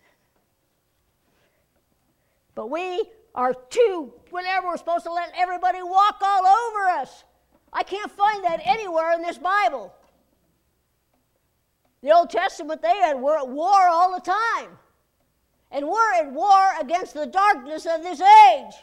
[2.57, 3.05] But we
[3.35, 7.25] are too, whenever we're supposed to let everybody walk all over us.
[7.73, 9.95] I can't find that anywhere in this Bible.
[12.03, 14.79] The Old Testament, they had, were at war all the time.
[15.71, 18.75] And we're at war against the darkness of this age.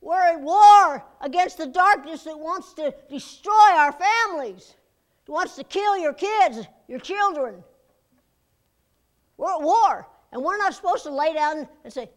[0.00, 4.76] We're at war against the darkness that wants to destroy our families,
[5.26, 7.64] wants to kill your kids, your children.
[9.36, 10.06] We're at war.
[10.32, 12.10] And we're not supposed to lay down and say,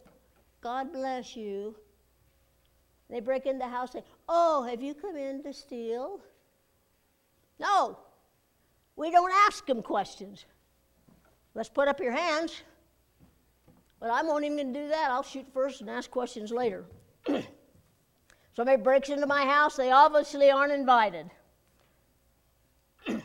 [0.62, 1.76] God bless you.
[3.10, 6.19] They break in the house and say, Oh, have you come in to steal?
[7.60, 7.97] No,
[8.97, 10.45] we don't ask them questions.
[11.53, 12.62] Let's put up your hands.
[13.99, 15.10] But I won't even going to do that.
[15.12, 16.83] I'll shoot first and ask questions later.
[18.55, 21.29] Somebody breaks into my house, they obviously aren't invited.
[23.07, 23.21] 9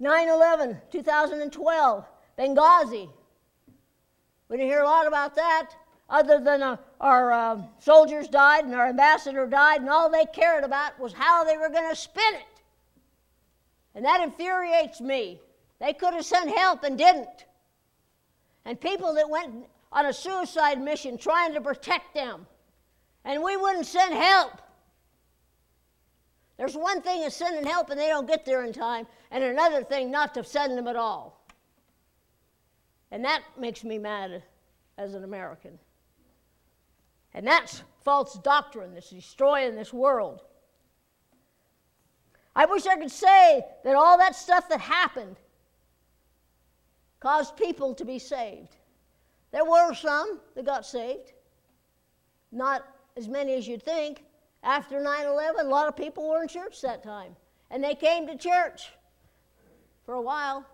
[0.00, 2.04] 11, 2012,
[2.38, 3.10] Benghazi.
[4.48, 5.70] We didn't hear a lot about that,
[6.08, 10.64] other than uh, our uh, soldiers died and our ambassador died, and all they cared
[10.64, 12.53] about was how they were going to spin it.
[13.94, 15.40] And that infuriates me.
[15.80, 17.46] They could have sent help and didn't.
[18.64, 22.46] And people that went on a suicide mission trying to protect them,
[23.24, 24.60] and we wouldn't send help.
[26.56, 29.82] There's one thing is sending help and they don't get there in time, and another
[29.84, 31.44] thing not to send them at all.
[33.10, 34.42] And that makes me mad
[34.98, 35.78] as an American.
[37.34, 40.42] And that's false doctrine that's destroying this world.
[42.56, 45.36] I wish I could say that all that stuff that happened
[47.20, 48.76] caused people to be saved.
[49.50, 51.32] There were some that got saved,
[52.52, 52.84] not
[53.16, 54.24] as many as you'd think.
[54.62, 57.36] After 9 11, a lot of people were in church that time,
[57.70, 58.90] and they came to church
[60.06, 60.64] for a while.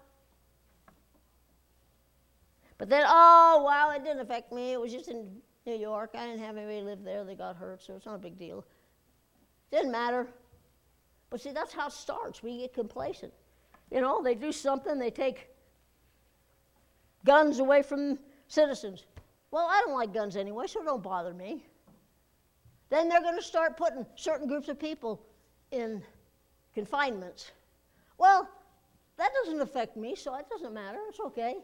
[2.78, 4.72] But then, oh, wow, it didn't affect me.
[4.72, 5.28] It was just in
[5.66, 6.12] New York.
[6.14, 7.24] I didn't have anybody live there.
[7.24, 8.64] They got hurt, so it's not a big deal.
[9.70, 10.26] Didn't matter.
[11.30, 12.42] But see, that's how it starts.
[12.42, 13.32] We get complacent.
[13.90, 15.48] You know, they do something, they take
[17.24, 19.04] guns away from citizens.
[19.50, 21.64] Well, I don't like guns anyway, so don't bother me.
[22.88, 25.20] Then they're going to start putting certain groups of people
[25.70, 26.02] in
[26.74, 27.50] confinements.
[28.18, 28.48] Well,
[29.16, 30.98] that doesn't affect me, so it doesn't matter.
[31.08, 31.56] It's okay.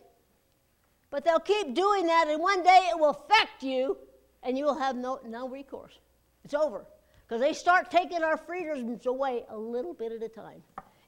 [1.11, 3.97] But they'll keep doing that, and one day it will affect you,
[4.43, 5.99] and you will have no, no recourse.
[6.45, 6.87] It's over.
[7.27, 10.63] Because they start taking our freedoms away a little bit at a time.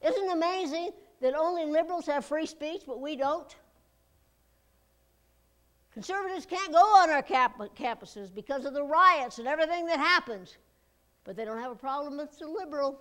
[0.04, 3.54] Isn't it amazing that only liberals have free speech, but we don't?
[5.92, 10.56] Conservatives can't go on our cap- campuses because of the riots and everything that happens,
[11.24, 13.00] but they don't have a problem with the liberal.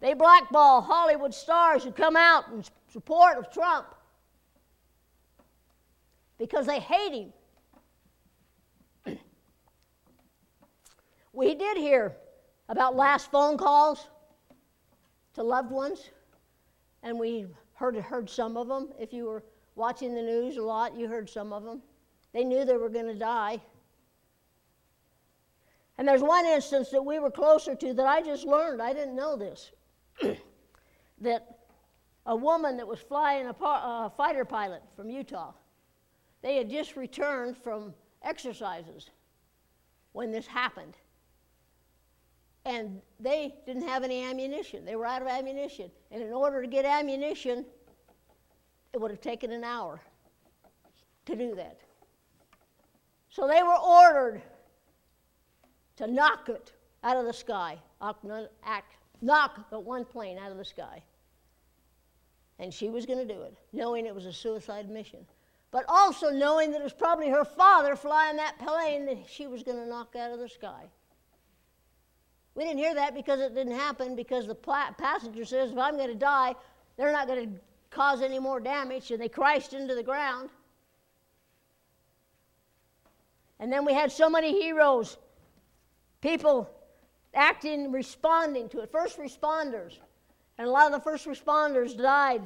[0.00, 3.94] They blackball Hollywood stars who come out in support of Trump
[6.38, 7.32] because they hate him.
[11.32, 12.16] We did hear
[12.68, 14.08] about last phone calls
[15.34, 16.10] to loved ones,
[17.02, 18.88] and we heard, heard some of them.
[18.98, 21.80] If you were watching the news a lot, you heard some of them.
[22.32, 23.60] They knew they were going to die.
[25.96, 28.80] And there's one instance that we were closer to that I just learned.
[28.80, 29.72] I didn't know this.
[31.20, 31.58] that
[32.26, 35.52] a woman that was flying a uh, fighter pilot from Utah,
[36.42, 39.10] they had just returned from exercises
[40.12, 40.96] when this happened.
[42.64, 44.84] And they didn't have any ammunition.
[44.84, 45.90] They were out of ammunition.
[46.10, 47.64] And in order to get ammunition,
[48.92, 50.00] it would have taken an hour
[51.26, 51.78] to do that.
[53.30, 54.42] So they were ordered
[55.96, 56.72] to knock it
[57.04, 57.78] out of the sky,
[59.20, 61.02] knock the one plane out of the sky.
[62.58, 65.24] And she was going to do it, knowing it was a suicide mission.
[65.70, 69.62] But also knowing that it was probably her father flying that plane that she was
[69.62, 70.84] going to knock out of the sky.
[72.58, 76.08] We didn't hear that because it didn't happen, because the passenger says, if I'm going
[76.08, 76.56] to die,
[76.96, 80.50] they're not going to cause any more damage, and they crashed into the ground.
[83.60, 85.18] And then we had so many heroes,
[86.20, 86.68] people
[87.32, 89.98] acting, responding to it, first responders.
[90.58, 92.42] And a lot of the first responders died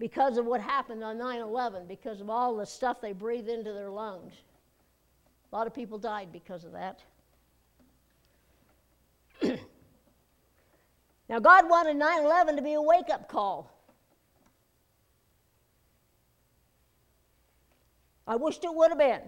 [0.00, 3.72] because of what happened on 9 11, because of all the stuff they breathed into
[3.72, 4.34] their lungs.
[5.52, 7.04] A lot of people died because of that.
[11.28, 13.70] now, God wanted 9 11 to be a wake up call.
[18.26, 19.20] I wished it would have been.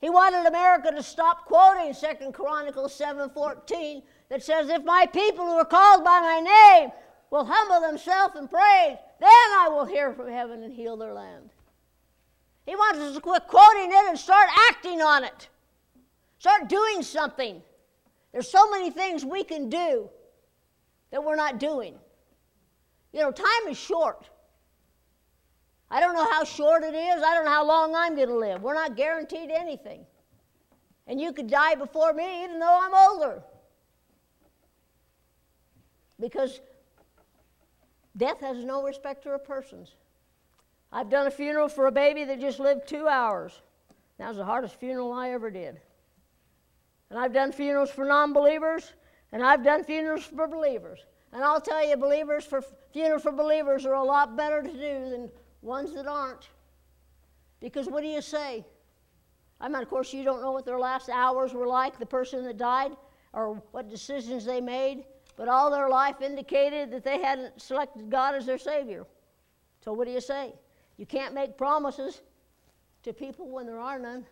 [0.00, 5.58] He wanted America to stop quoting Second Chronicles 7:14 that says, "If my people who
[5.58, 6.92] are called by my name
[7.30, 11.50] will humble themselves and pray, then I will hear from heaven and heal their land."
[12.66, 15.48] He wants us to quit quoting it and start acting on it.
[16.38, 17.62] Start doing something.
[18.36, 20.10] There's so many things we can do
[21.10, 21.94] that we're not doing.
[23.14, 24.28] You know, time is short.
[25.90, 27.22] I don't know how short it is.
[27.22, 28.60] I don't know how long I'm going to live.
[28.60, 30.04] We're not guaranteed anything.
[31.06, 33.42] And you could die before me even though I'm older.
[36.20, 36.60] Because
[38.18, 39.94] death has no respect of persons.
[40.92, 43.62] I've done a funeral for a baby that just lived two hours.
[44.18, 45.80] That was the hardest funeral I ever did.
[47.10, 48.92] And I've done funerals for non believers,
[49.32, 51.06] and I've done funerals for believers.
[51.32, 55.10] And I'll tell you, believers for funerals for believers are a lot better to do
[55.10, 55.30] than
[55.62, 56.48] ones that aren't.
[57.60, 58.64] Because what do you say?
[59.60, 62.44] I mean, of course, you don't know what their last hours were like, the person
[62.44, 62.92] that died,
[63.32, 65.04] or what decisions they made,
[65.36, 69.06] but all their life indicated that they hadn't selected God as their Savior.
[69.84, 70.54] So, what do you say?
[70.96, 72.22] You can't make promises
[73.02, 74.26] to people when there are none.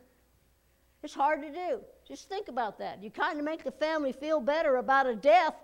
[1.02, 1.80] It's hard to do.
[2.06, 3.02] Just think about that.
[3.02, 5.54] You kind of make the family feel better about a death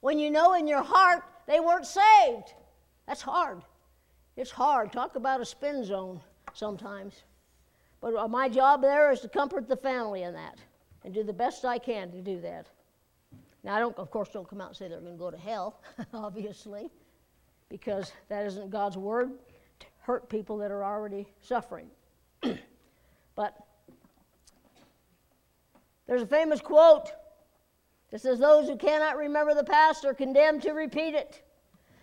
[0.00, 2.54] when you know in your heart they weren't saved.
[3.06, 3.62] That's hard.
[4.36, 4.92] It's hard.
[4.92, 6.20] Talk about a spin zone
[6.54, 7.22] sometimes.
[8.00, 10.58] But uh, my job there is to comfort the family in that
[11.04, 12.66] and do the best I can to do that.
[13.64, 15.36] Now, I don't, of course, don't come out and say they're going to go to
[15.36, 15.80] hell,
[16.14, 16.90] obviously,
[17.68, 19.30] because that isn't God's word
[19.80, 21.86] to hurt people that are already suffering.
[23.36, 23.56] but
[26.12, 27.10] there's a famous quote
[28.10, 31.42] that says, Those who cannot remember the past are condemned to repeat it.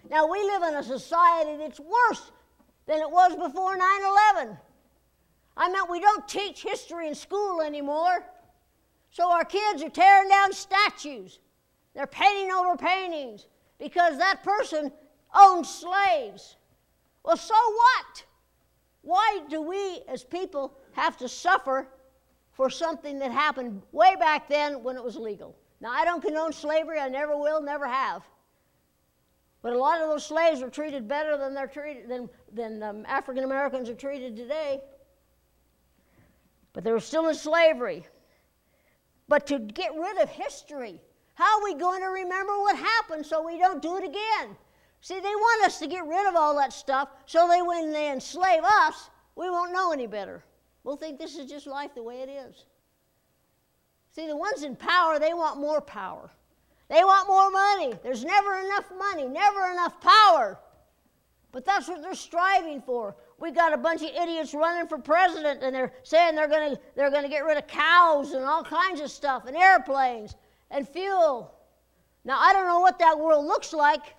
[0.10, 2.32] Now, we live in a society that's worse
[2.88, 3.88] than it was before 9
[4.34, 4.58] 11.
[5.56, 8.26] I meant we don't teach history in school anymore.
[9.12, 11.38] So our kids are tearing down statues.
[11.94, 13.46] They're painting over paintings
[13.78, 14.92] because that person
[15.36, 16.56] owned slaves.
[17.24, 18.24] Well, so what?
[19.04, 21.90] Why do we as people have to suffer
[22.60, 25.56] for something that happened way back then when it was legal?
[25.80, 28.22] Now, I don't condone slavery, I never will, never have.
[29.62, 33.06] But a lot of those slaves were treated better than they're treated than, than um,
[33.08, 34.82] African Americans are treated today.
[36.74, 38.06] But they were still in slavery.
[39.30, 41.00] But to get rid of history,
[41.36, 44.58] how are we going to remember what happened so we don't do it again?
[45.00, 48.12] See, they want us to get rid of all that stuff so they when they
[48.12, 50.44] enslave us, we won't know any better.
[50.90, 52.66] We'll think this is just life the way it is.
[54.10, 56.32] See, the ones in power, they want more power.
[56.90, 57.94] They want more money.
[58.02, 60.58] There's never enough money, never enough power.
[61.52, 63.16] But that's what they're striving for.
[63.38, 66.82] We got a bunch of idiots running for president, and they're saying they're going to
[66.96, 70.34] they're going to get rid of cows and all kinds of stuff, and airplanes
[70.72, 71.54] and fuel.
[72.26, 74.16] Now I don't know what that world looks like,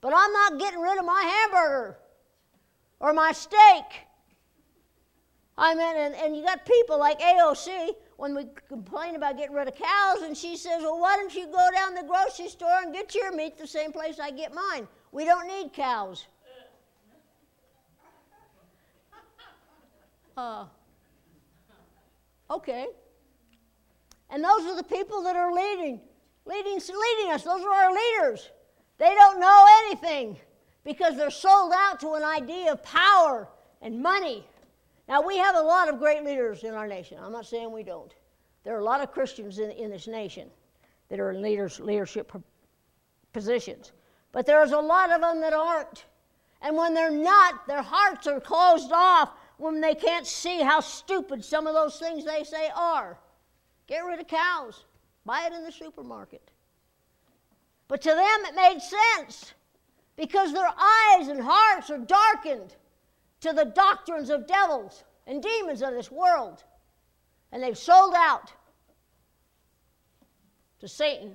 [0.00, 1.98] but I'm not getting rid of my hamburger
[2.98, 3.84] or my steak.
[5.56, 9.68] I mean, and, and you got people like AOC when we complain about getting rid
[9.68, 12.80] of cows, and she says, Well, why don't you go down to the grocery store
[12.82, 14.88] and get your meat the same place I get mine?
[15.12, 16.26] We don't need cows.
[20.36, 20.64] Uh,
[22.50, 22.88] okay.
[24.30, 26.00] And those are the people that are leading,
[26.44, 27.44] leading, leading us.
[27.44, 28.50] Those are our leaders.
[28.98, 30.36] They don't know anything
[30.82, 33.48] because they're sold out to an idea of power
[33.80, 34.44] and money.
[35.08, 37.18] Now, we have a lot of great leaders in our nation.
[37.20, 38.14] I'm not saying we don't.
[38.64, 40.48] There are a lot of Christians in, in this nation
[41.08, 42.32] that are in leaders, leadership
[43.32, 43.92] positions.
[44.32, 46.06] But there's a lot of them that aren't.
[46.62, 51.44] And when they're not, their hearts are closed off when they can't see how stupid
[51.44, 53.18] some of those things they say are.
[53.86, 54.86] Get rid of cows,
[55.26, 56.50] buy it in the supermarket.
[57.86, 59.52] But to them it made sense
[60.16, 62.74] because their eyes and hearts are darkened
[63.44, 66.64] to the doctrines of devils and demons of this world.
[67.52, 68.50] And they've sold out
[70.80, 71.34] to Satan.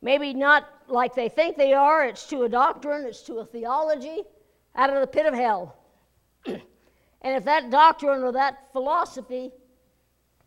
[0.00, 4.22] Maybe not like they think they are, it's to a doctrine, it's to a theology
[4.74, 5.76] out of the pit of hell.
[6.46, 6.62] and
[7.22, 9.50] if that doctrine or that philosophy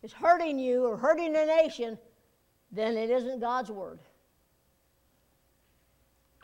[0.02, 1.96] is hurting you or hurting a nation,
[2.72, 4.00] then it isn't God's word.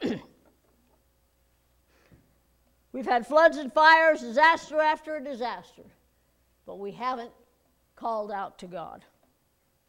[2.93, 5.84] We've had floods and fires, disaster after disaster,
[6.66, 7.30] but we haven't
[7.95, 9.05] called out to God.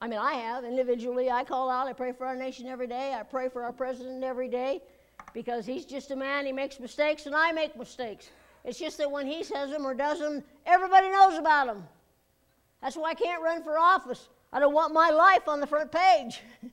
[0.02, 1.30] I mean, I have individually.
[1.30, 1.88] I call out.
[1.88, 3.14] I pray for our nation every day.
[3.18, 4.82] I pray for our president every day
[5.34, 6.46] because he's just a man.
[6.46, 8.30] He makes mistakes, and I make mistakes.
[8.64, 11.84] It's just that when he says them or does them, everybody knows about them.
[12.82, 14.28] That's why I can't run for office.
[14.52, 16.42] I don't want my life on the front page.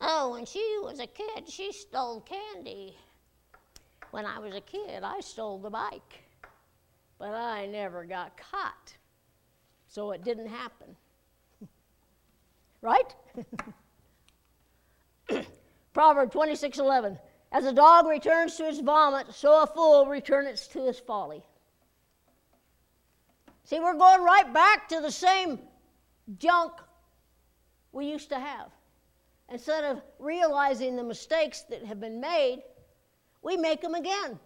[0.00, 2.96] oh, when she was a kid, she stole candy.
[4.10, 6.24] When I was a kid, I stole the bike,
[7.18, 8.96] but I never got caught,
[9.86, 10.96] so it didn't happen.
[12.82, 13.14] right?
[15.92, 17.18] Proverb 26:11.
[17.52, 21.42] As a dog returns to his vomit, so a fool returns to his folly.
[23.64, 25.60] See, we're going right back to the same
[26.38, 26.72] junk
[27.92, 28.70] we used to have.
[29.48, 32.62] Instead of realizing the mistakes that have been made,
[33.42, 34.38] we make them again.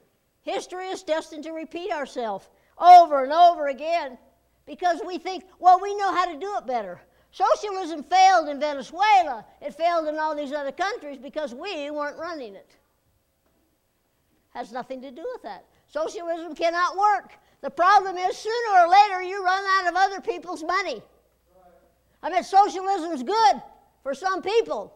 [0.42, 4.18] History is destined to repeat ourselves over and over again
[4.66, 7.00] because we think, well, we know how to do it better.
[7.32, 12.54] Socialism failed in Venezuela, it failed in all these other countries because we weren't running
[12.54, 12.76] it.
[14.50, 15.64] Has nothing to do with that.
[15.88, 17.32] Socialism cannot work.
[17.60, 21.02] The problem is sooner or later you run out of other people's money.
[22.22, 23.62] I mean, socialism's good
[24.02, 24.94] for some people,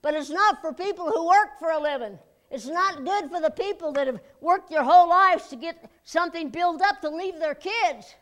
[0.00, 2.18] but it's not for people who work for a living.
[2.50, 6.50] It's not good for the people that have worked their whole lives to get something
[6.50, 8.14] built up to leave their kids.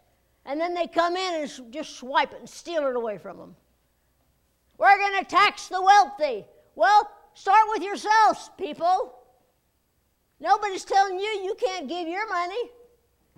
[0.44, 3.56] And then they come in and just swipe it and steal it away from them.
[4.76, 6.44] We're going to tax the wealthy.
[6.74, 9.14] Well, start with yourselves, people.
[10.40, 12.70] Nobody's telling you you can't give your money.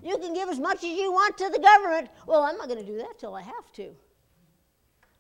[0.03, 2.09] You can give as much as you want to the government.
[2.26, 3.95] Well, I'm not going to do that till I have to.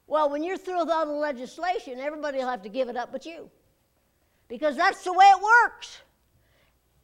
[0.06, 3.12] Well, when you're through with all the legislation, everybody will have to give it up
[3.12, 3.50] but you.
[4.50, 6.00] Because that's the way it works.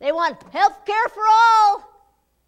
[0.01, 1.97] They want health care for all,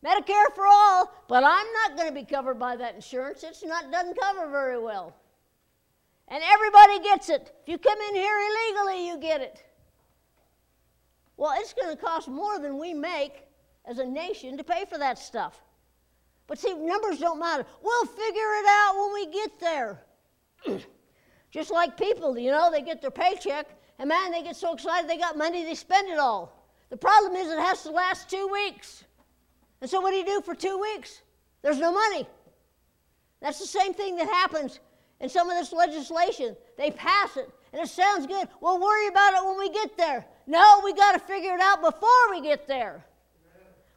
[0.05, 3.43] Medicare for all, but I'm not going to be covered by that insurance.
[3.43, 5.17] It's not doesn't cover very well.
[6.27, 7.53] And everybody gets it.
[7.63, 9.65] If you come in here illegally, you get it.
[11.37, 13.45] Well, it's going to cost more than we make
[13.87, 15.63] as a nation to pay for that stuff.
[16.49, 17.65] But see, numbers don't matter.
[17.83, 18.25] We'll figure
[18.57, 20.03] it out when we get there.
[21.51, 23.67] Just like people, you know, they get their paycheck,
[23.99, 26.67] and man, they get so excited they got money, they spend it all.
[26.91, 29.05] The problem is it has to last two weeks.
[29.81, 31.23] And so, what do you do for two weeks?
[31.63, 32.27] There's no money.
[33.41, 34.81] That's the same thing that happens
[35.21, 36.57] in some of this legislation.
[36.77, 38.49] They pass it, and it sounds good.
[38.61, 40.25] We'll worry about it when we get there.
[40.47, 43.05] No, we got to figure it out before we get there.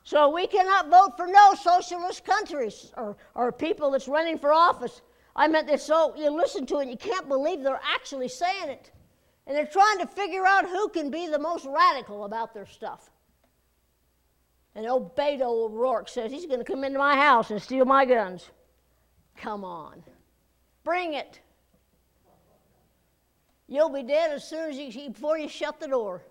[0.03, 5.01] So we cannot vote for no socialist countries or, or people that's running for office.
[5.35, 8.91] I meant this so you listen to it you can't believe they're actually saying it.
[9.47, 13.09] And they're trying to figure out who can be the most radical about their stuff.
[14.75, 18.05] And old Beto O'Rourke says he's going to come into my house and steal my
[18.05, 18.49] guns.
[19.37, 20.03] Come on.
[20.83, 21.39] Bring it.
[23.67, 26.23] You'll be dead as soon as you, before you shut the door.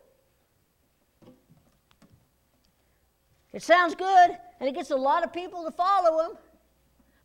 [3.52, 6.36] It sounds good, and it gets a lot of people to follow him,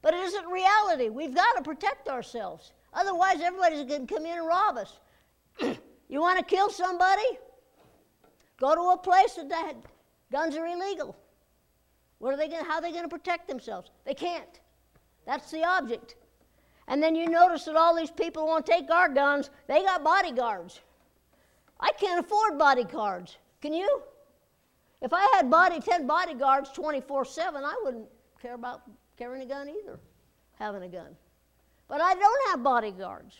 [0.01, 1.09] but it isn't reality.
[1.09, 2.71] We've got to protect ourselves.
[2.93, 4.99] Otherwise, everybody's going to come in and rob us.
[6.09, 7.39] you want to kill somebody?
[8.59, 9.73] Go to a place that
[10.31, 11.15] guns are illegal.
[12.19, 12.65] What are they going?
[12.65, 13.91] How are they going to protect themselves?
[14.05, 14.59] They can't.
[15.25, 16.15] That's the object.
[16.87, 19.49] And then you notice that all these people want to take our guns.
[19.67, 20.81] They got bodyguards.
[21.79, 23.37] I can't afford bodyguards.
[23.61, 24.01] Can you?
[25.01, 28.07] If I had body, 10 bodyguards 24 7, I wouldn't
[28.41, 28.83] care about
[29.17, 29.99] carrying a gun either,
[30.57, 31.15] having a gun.
[31.87, 33.35] But I don't have bodyguards.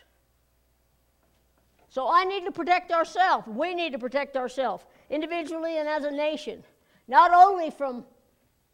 [1.96, 3.48] So I need to protect ourselves.
[3.48, 6.62] We need to protect ourselves individually and as a nation,
[7.08, 8.04] not only from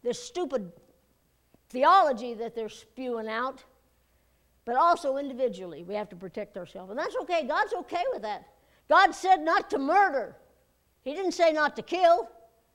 [0.01, 0.71] this stupid
[1.69, 3.63] theology that they're spewing out,
[4.65, 5.83] but also individually.
[5.83, 6.89] We have to protect ourselves.
[6.89, 7.45] And that's okay.
[7.45, 8.47] God's okay with that.
[8.89, 10.35] God said not to murder,
[11.03, 12.27] He didn't say not to kill.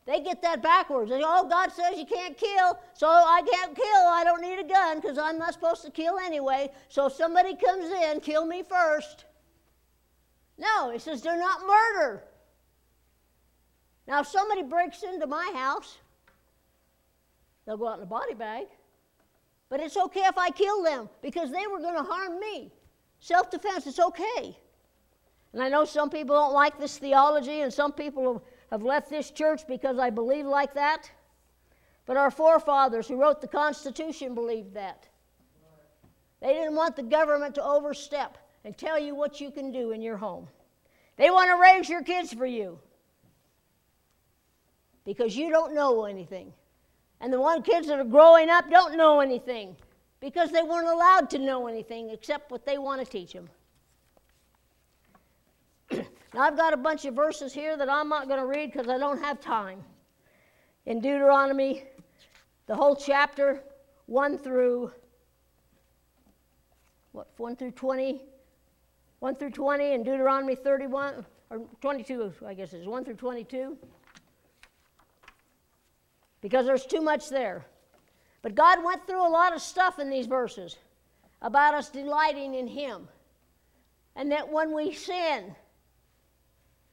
[0.07, 1.11] They get that backwards.
[1.11, 4.07] They oh, God says you can't kill, so I can't kill.
[4.07, 6.71] I don't need a gun because I'm not supposed to kill anyway.
[6.89, 9.25] So if somebody comes in, kill me first.
[10.59, 12.25] No, he says, do not murder.
[14.07, 15.99] Now, if somebody breaks into my house,
[17.67, 18.67] they'll go out in a body bag.
[19.69, 22.73] But it's okay if I kill them because they were going to harm me.
[23.19, 24.57] Self defense, it's okay.
[25.53, 29.31] And I know some people don't like this theology, and some people have left this
[29.31, 31.11] church because I believe like that.
[32.05, 35.09] But our forefathers who wrote the Constitution believed that.
[36.41, 40.03] They didn't want the government to overstep and tell you what you can do in
[40.03, 40.49] your home.
[41.17, 42.81] They want to raise your kids for you
[45.05, 46.53] because you don't know anything.
[47.21, 49.77] And the one kids that are growing up don't know anything
[50.19, 53.49] because they weren't allowed to know anything except what they want to teach them.
[56.35, 58.89] Now, I've got a bunch of verses here that I'm not going to read because
[58.89, 59.79] I don't have time.
[60.85, 61.85] In Deuteronomy,
[62.67, 63.63] the whole chapter,
[64.07, 64.91] 1 through
[67.13, 68.21] what 1 through 20
[69.21, 73.77] 1 through 20 and deuteronomy 31 or 22 i guess is 1 through 22
[76.41, 77.65] because there's too much there
[78.43, 80.77] but god went through a lot of stuff in these verses
[81.43, 83.09] about us delighting in him
[84.17, 85.55] and that when we sin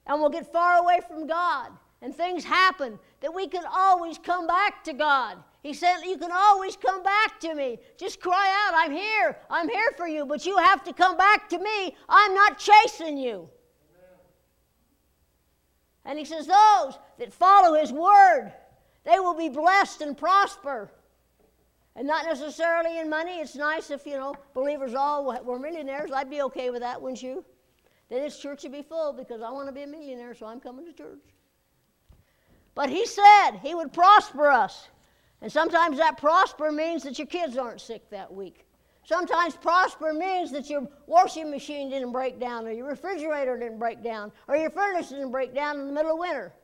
[0.06, 1.70] and we'll get far away from God
[2.02, 5.38] and things happen, that we can always come back to God.
[5.64, 7.78] He said, You can always come back to me.
[7.96, 9.38] Just cry out, I'm here.
[9.48, 11.96] I'm here for you, but you have to come back to me.
[12.06, 13.48] I'm not chasing you.
[16.04, 18.52] And he says, Those that follow his word,
[19.04, 20.92] they will be blessed and prosper.
[21.96, 23.38] And not necessarily in money.
[23.38, 26.10] It's nice if, you know, believers all were millionaires.
[26.12, 27.42] I'd be okay with that, wouldn't you?
[28.10, 30.60] Then this church would be full because I want to be a millionaire, so I'm
[30.60, 31.22] coming to church.
[32.74, 34.88] But he said he would prosper us.
[35.42, 38.66] And sometimes that prosper means that your kids aren't sick that week.
[39.04, 44.02] Sometimes prosper means that your washing machine didn't break down, or your refrigerator didn't break
[44.02, 46.54] down, or your furnace didn't break down in the middle of winter.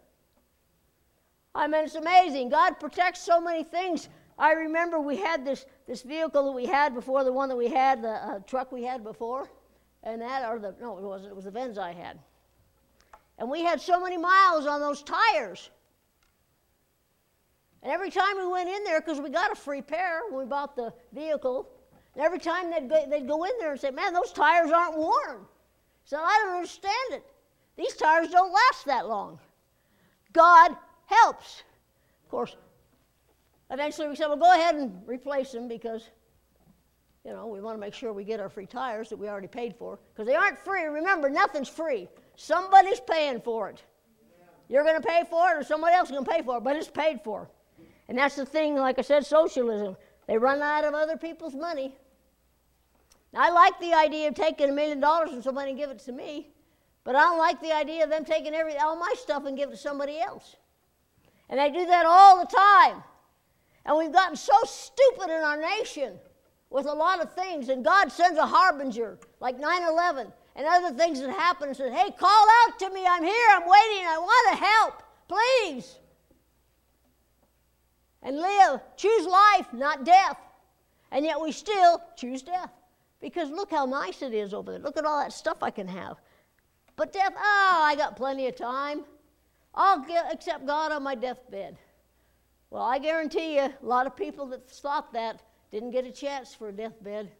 [1.55, 2.49] I mean, it's amazing.
[2.49, 4.09] God protects so many things
[4.41, 7.69] I remember we had this, this vehicle that we had before the one that we
[7.69, 9.51] had, the uh, truck we had before,
[10.03, 12.19] and that, or the, no, it wasn't, it was the Benz I had.
[13.39, 15.69] And we had so many miles on those tires.
[17.83, 20.47] And every time we went in there, because we got a free pair when we
[20.47, 21.69] bought the vehicle,
[22.15, 24.97] and every time they'd go, they'd go in there and say, Man, those tires aren't
[24.97, 25.47] worn.
[26.05, 27.25] So I don't understand it.
[27.77, 29.39] These tires don't last that long.
[30.33, 30.77] God
[31.07, 31.63] helps.
[32.25, 32.57] Of course,
[33.71, 36.11] eventually we said, Well, go ahead and replace them because,
[37.25, 39.49] you know, we want to make sure we get our free tires that we already
[39.49, 39.99] paid for.
[40.13, 40.85] Because they aren't free.
[40.85, 42.09] Remember, nothing's free.
[42.37, 43.83] Somebody's paying for it.
[44.69, 46.65] You're going to pay for it, or somebody else is going to pay for it,
[46.65, 47.49] but it's paid for.
[48.11, 49.97] And that's the thing, like I said, socialism.
[50.27, 51.95] They run out of other people's money.
[53.33, 56.13] I like the idea of taking a million dollars from somebody and give it to
[56.13, 56.49] me,
[57.05, 59.69] but I don't like the idea of them taking every, all my stuff and give
[59.69, 60.57] it to somebody else.
[61.49, 63.01] And they do that all the time.
[63.87, 66.15] And we've gotten so stupid in our nation
[66.69, 70.97] with a lot of things, and God sends a harbinger like 9 11 and other
[70.97, 73.07] things that happen and says, Hey, call out to me.
[73.09, 73.49] I'm here.
[73.53, 74.05] I'm waiting.
[74.05, 75.03] I want to help.
[75.29, 76.00] Please
[78.23, 78.81] and live.
[78.97, 80.39] Choose life, not death.
[81.11, 82.71] And yet we still choose death.
[83.21, 84.81] Because look how nice it is over there.
[84.81, 86.17] Look at all that stuff I can have.
[86.97, 89.03] But death, oh, I got plenty of time.
[89.75, 91.77] I'll get, accept God on my deathbed.
[92.71, 96.55] Well, I guarantee you, a lot of people that thought that didn't get a chance
[96.55, 97.31] for a deathbed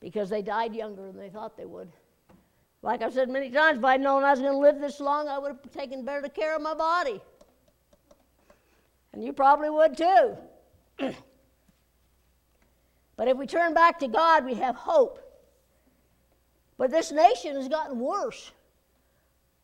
[0.00, 1.90] because they died younger than they thought they would.
[2.82, 5.28] Like I've said many times, if I'd known I was going to live this long,
[5.28, 7.20] I would have taken better care of my body.
[9.14, 10.36] And you probably would too.
[13.16, 15.20] but if we turn back to God, we have hope.
[16.76, 18.50] But this nation has gotten worse.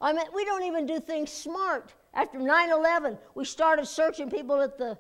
[0.01, 1.93] I mean, we don't even do things smart.
[2.15, 4.97] After 9 11, we started searching people at the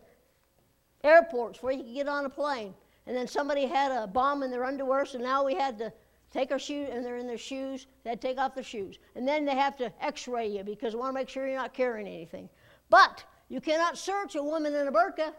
[1.04, 2.74] airports where you could get on a plane.
[3.06, 5.92] And then somebody had a bomb in their underwear, so now we had to
[6.32, 7.86] take our shoes, and they're in their shoes.
[8.02, 8.98] They had to take off their shoes.
[9.14, 11.56] And then they have to x ray you because they want to make sure you're
[11.56, 12.48] not carrying anything.
[12.88, 15.32] But you cannot search a woman in a burqa.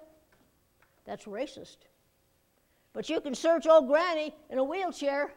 [1.05, 1.78] That's racist.
[2.93, 5.32] But you can search old granny in a wheelchair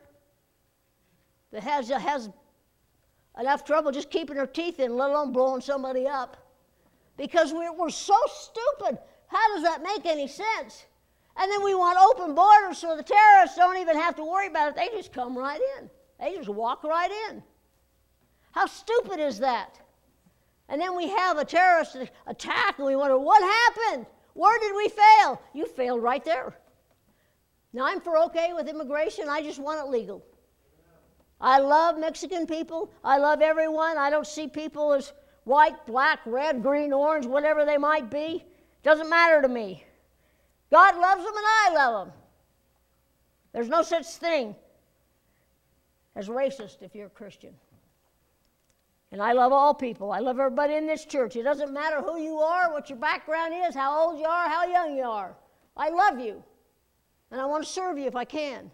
[1.52, 2.28] that has, has
[3.38, 6.36] enough trouble just keeping her teeth in, let alone blowing somebody up.
[7.16, 8.98] Because we're, we're so stupid.
[9.28, 10.84] How does that make any sense?
[11.36, 14.70] And then we want open borders so the terrorists don't even have to worry about
[14.70, 14.74] it.
[14.74, 17.40] They just come right in, they just walk right in.
[18.50, 19.78] How stupid is that?
[20.68, 21.96] And then we have a terrorist
[22.26, 24.06] attack and we wonder, what happened?
[24.32, 25.40] Where did we fail?
[25.52, 26.56] You failed right there.
[27.72, 30.24] Now, I'm for okay with immigration, I just want it legal.
[31.40, 32.90] I love Mexican people.
[33.02, 33.98] I love everyone.
[33.98, 35.12] I don't see people as
[35.42, 38.44] white, black, red, green, orange, whatever they might be.
[38.82, 39.84] Doesn't matter to me.
[40.70, 42.14] God loves them and I love them.
[43.52, 44.54] There's no such thing
[46.16, 47.54] as racist if you're a Christian.
[49.14, 50.10] And I love all people.
[50.10, 51.36] I love everybody in this church.
[51.36, 54.66] It doesn't matter who you are, what your background is, how old you are, how
[54.66, 55.36] young you are.
[55.76, 56.42] I love you.
[57.30, 58.72] And I want to serve you if I can.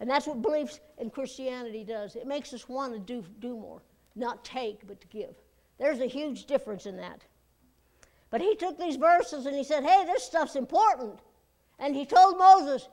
[0.00, 2.16] And that's what beliefs in Christianity does.
[2.16, 3.82] It makes us want to do, do more,
[4.16, 5.36] not take, but to give.
[5.78, 7.22] There's a huge difference in that.
[8.30, 11.20] But he took these verses and he said, hey, this stuff's important.
[11.78, 12.88] And he told Moses,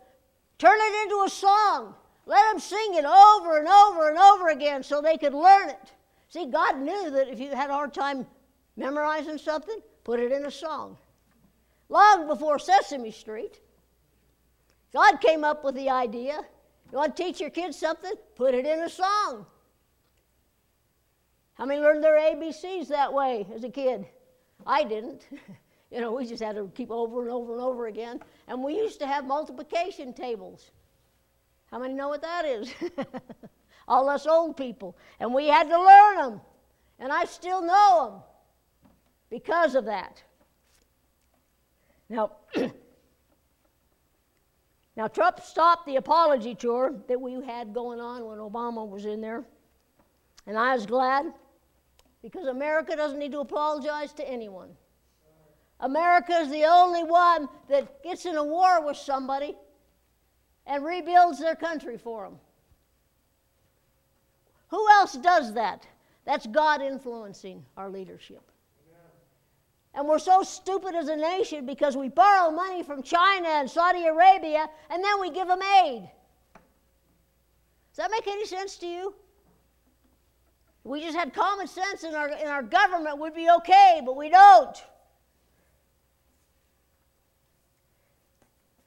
[0.59, 1.95] turn it into a song.
[2.27, 5.93] Let them sing it over and over and over again so they could learn it.
[6.33, 8.25] See, God knew that if you had a hard time
[8.75, 10.97] memorizing something, put it in a song.
[11.89, 13.59] Long before Sesame Street,
[14.91, 16.39] God came up with the idea.
[16.91, 18.13] You want to teach your kids something?
[18.35, 19.45] Put it in a song.
[21.53, 24.07] How many learned their ABCs that way as a kid?
[24.65, 25.27] I didn't.
[25.91, 28.19] you know, we just had to keep over and over and over again.
[28.47, 30.71] And we used to have multiplication tables.
[31.69, 32.73] How many know what that is?
[33.87, 34.97] all us old people.
[35.19, 36.41] And we had to learn them.
[36.99, 38.21] And I still know them
[39.29, 40.23] because of that.
[42.09, 42.31] Now,
[44.95, 49.21] now Trump stopped the apology tour that we had going on when Obama was in
[49.21, 49.43] there.
[50.45, 51.33] And I was glad
[52.21, 54.69] because America doesn't need to apologize to anyone.
[55.79, 59.55] America is the only one that gets in a war with somebody
[60.65, 62.39] and rebuilds their country for them.
[64.73, 65.85] Who else does that?
[66.25, 68.41] That's God influencing our leadership.
[69.93, 74.07] And we're so stupid as a nation because we borrow money from China and Saudi
[74.07, 76.09] Arabia and then we give them aid.
[77.91, 79.13] Does that make any sense to you?
[80.83, 84.29] we just had common sense in our, in our government, we'd be okay, but we
[84.29, 84.83] don't.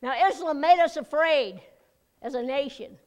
[0.03, 1.61] Now, Islam made us afraid
[2.23, 2.99] as a nation,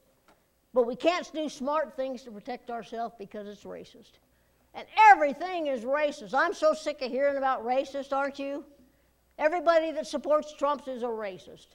[0.80, 4.12] but we can't do smart things to protect ourselves because it's racist.
[4.74, 6.34] And everything is racist.
[6.34, 8.64] I'm so sick of hearing about racist, aren't you?
[9.38, 11.68] Everybody that supports Trump is a racist.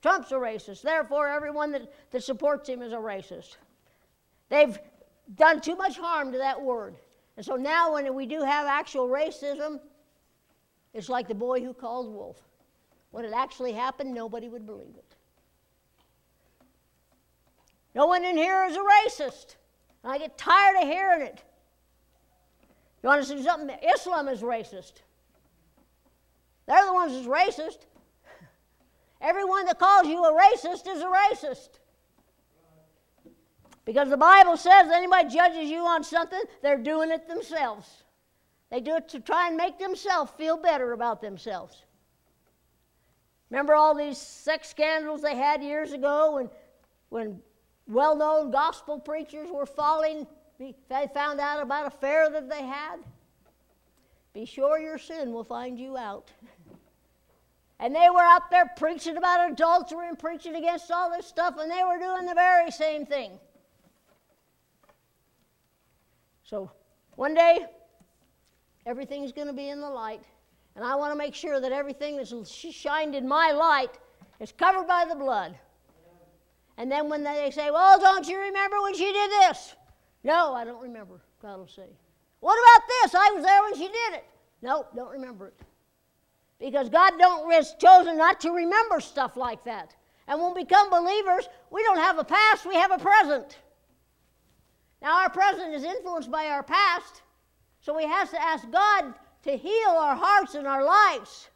[0.00, 0.80] Trump's a racist.
[0.80, 3.58] Therefore, everyone that, that supports him is a racist.
[4.48, 4.78] They've
[5.34, 6.96] done too much harm to that word.
[7.36, 9.78] And so now, when we do have actual racism,
[10.94, 12.40] it's like the boy who called wolf.
[13.10, 15.09] When it actually happened, nobody would believe it.
[17.94, 19.56] No one in here is a racist.
[20.04, 21.42] I get tired of hearing it.
[23.02, 23.76] You want to see something?
[23.94, 25.02] Islam is racist.
[26.66, 27.78] They're the ones that's racist.
[29.20, 31.80] Everyone that calls you a racist is a racist.
[33.84, 38.04] Because the Bible says anybody judges you on something, they're doing it themselves.
[38.70, 41.82] They do it to try and make themselves feel better about themselves.
[43.50, 46.50] Remember all these sex scandals they had years ago when,
[47.08, 47.40] when
[47.90, 50.26] well known gospel preachers were falling?
[50.58, 52.96] They found out about a affair that they had?
[54.32, 56.30] Be sure your sin will find you out.
[57.82, 61.70] And they were out there preaching about adultery and preaching against all this stuff, and
[61.70, 63.38] they were doing the very same thing.
[66.44, 66.70] So
[67.14, 67.64] one day,
[68.84, 70.20] everything's going to be in the light,
[70.76, 73.98] and I want to make sure that everything that's shined in my light
[74.40, 75.58] is covered by the blood.
[76.76, 79.74] And then when they say, Well, don't you remember when she did this?
[80.24, 81.88] No, I don't remember, God will say.
[82.40, 83.14] What about this?
[83.14, 84.24] I was there when she did it.
[84.62, 85.60] No, don't remember it.
[86.58, 89.94] Because God don't has chosen not to remember stuff like that.
[90.28, 93.58] And when we become believers, we don't have a past, we have a present.
[95.02, 97.22] Now our present is influenced by our past,
[97.80, 99.14] so we have to ask God
[99.44, 101.48] to heal our hearts and our lives.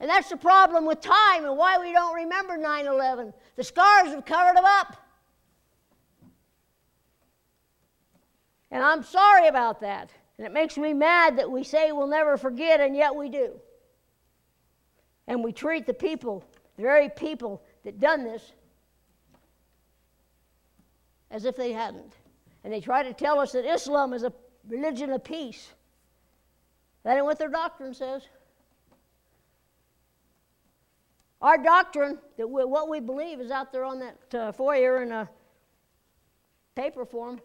[0.00, 3.32] And that's the problem with time and why we don't remember 9 11.
[3.60, 4.96] The scars have covered them up.
[8.70, 10.08] And I'm sorry about that.
[10.38, 13.60] And it makes me mad that we say we'll never forget, and yet we do
[15.26, 16.42] and we treat the people,
[16.76, 18.50] the very people that done this,
[21.30, 22.14] as if they hadn't.
[22.64, 24.32] And they try to tell us that Islam is a
[24.66, 25.68] religion of peace.
[27.04, 28.22] That ain't what their doctrine says.
[31.42, 35.12] Our doctrine, that we, what we believe, is out there on that uh, foyer in
[35.12, 35.28] a
[36.74, 37.40] paper form.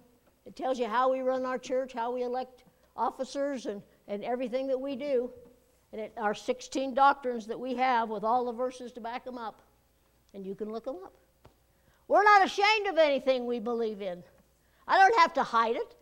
[0.46, 2.64] It tells you how we run our church, how we elect
[2.96, 5.32] officers, and, and everything that we do
[5.96, 9.38] and it, our 16 doctrines that we have with all the verses to back them
[9.38, 9.62] up.
[10.34, 11.14] And you can look them up.
[12.10, 14.22] We're not ashamed of anything we believe in.
[14.90, 15.96] I don't have to hide it.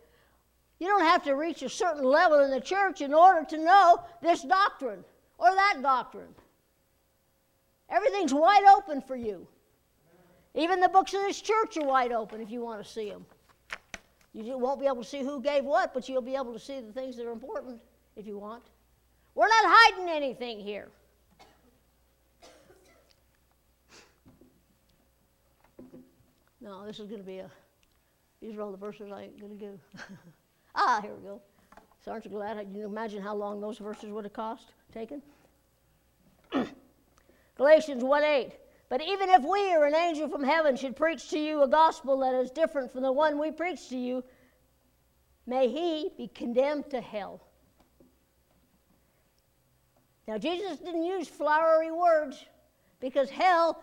[0.80, 4.02] You don't have to reach a certain level in the church in order to know
[4.20, 5.04] this doctrine
[5.38, 6.34] or that doctrine.
[7.94, 9.46] Everything's wide open for you.
[10.54, 13.24] Even the books of this church are wide open if you want to see them.
[14.32, 16.80] You won't be able to see who gave what, but you'll be able to see
[16.80, 17.80] the things that are important
[18.16, 18.64] if you want.
[19.36, 20.88] We're not hiding anything here.
[26.60, 27.50] No, this is going to be a.
[28.40, 29.78] These are all the verses I ain't going to do.
[30.74, 31.40] ah, here we go.
[32.04, 32.58] So aren't you glad?
[32.58, 35.22] Can you imagine how long those verses would have cost taken?
[37.56, 38.52] Galatians 1 8.
[38.88, 42.18] But even if we or an angel from heaven should preach to you a gospel
[42.20, 44.22] that is different from the one we preach to you,
[45.46, 47.40] may he be condemned to hell.
[50.26, 52.44] Now, Jesus didn't use flowery words
[53.00, 53.82] because hell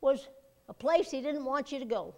[0.00, 0.28] was
[0.68, 2.14] a place he didn't want you to go.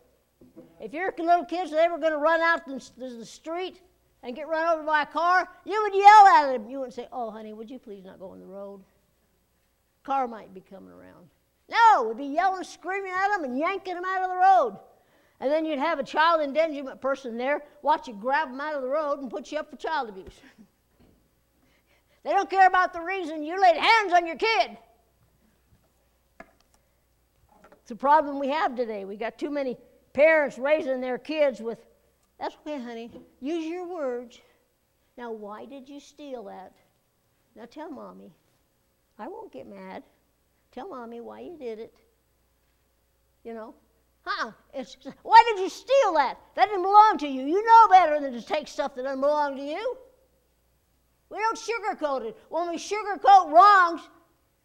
[0.81, 3.81] If your little kids they were going to run out in the street
[4.23, 6.69] and get run over by a car, you would yell at them.
[6.69, 8.85] You wouldn't say, "Oh, honey, would you please not go on the road?
[10.07, 11.29] Car might be coming around."
[11.69, 14.79] No, we'd be yelling, screaming at them, and yanking them out of the road.
[15.41, 18.83] And then you'd have a child endangerment person there watch you grab them out of
[18.83, 20.41] the road and put you up for child abuse.
[22.23, 24.79] They don't care about the reason you laid hands on your kid.
[27.83, 29.05] It's a problem we have today.
[29.05, 29.77] We got too many
[30.13, 31.79] parents raising their kids with,
[32.41, 34.41] that's okay, honey, use your words.
[35.17, 36.73] Now, why did you steal that?
[37.55, 38.33] Now, tell mommy.
[39.19, 40.03] I won't get mad.
[40.73, 41.95] Tell mommy why you did it.
[43.45, 43.75] You know?
[44.23, 44.51] Huh?
[44.75, 46.39] It's, why did you steal that?
[46.55, 47.45] That didn't belong to you.
[47.45, 49.97] You know better than to take stuff that doesn't belong to you.
[51.31, 52.37] We don't sugarcoat it.
[52.49, 54.03] When we sugarcoat wrongs,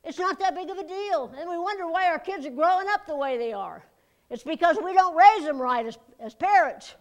[0.03, 1.33] it's not that big of a deal.
[1.37, 3.83] And we wonder why our kids are growing up the way they are.
[4.29, 6.95] It's because we don't raise them right as, as parents.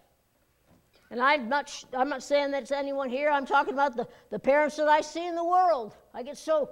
[1.11, 3.31] And I'm not, I'm not saying that's anyone here.
[3.31, 5.97] I'm talking about the, the parents that I see in the world.
[6.15, 6.71] I get so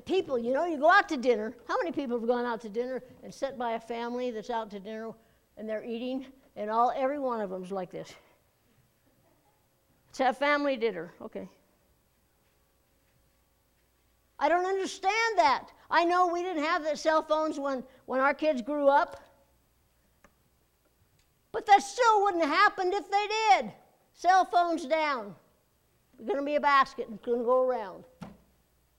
[0.00, 1.54] people, you know, you go out to dinner.
[1.68, 4.70] How many people have gone out to dinner and sat by a family that's out
[4.70, 5.12] to dinner
[5.56, 6.26] and they're eating,
[6.56, 8.12] and all every one of them's like this?
[10.08, 11.12] Let's have family dinner.
[11.20, 11.48] Okay.
[14.38, 15.68] I don't understand that.
[15.90, 19.22] I know we didn't have the cell phones when, when our kids grew up.
[21.52, 23.26] But that still wouldn't have happened if they
[23.60, 23.72] did.
[24.14, 25.34] Cell phones down.
[26.16, 28.04] There's going to be a basket and it's going to go around.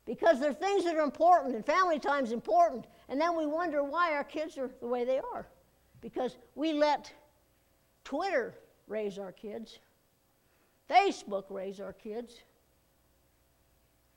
[0.06, 2.86] Because there are things that are important, and family time is important.
[3.08, 5.48] And then we wonder why our kids are the way they are.
[6.02, 7.12] Because we let
[8.04, 8.54] Twitter
[8.88, 9.80] raise our kids,
[10.90, 12.42] Facebook raise our kids.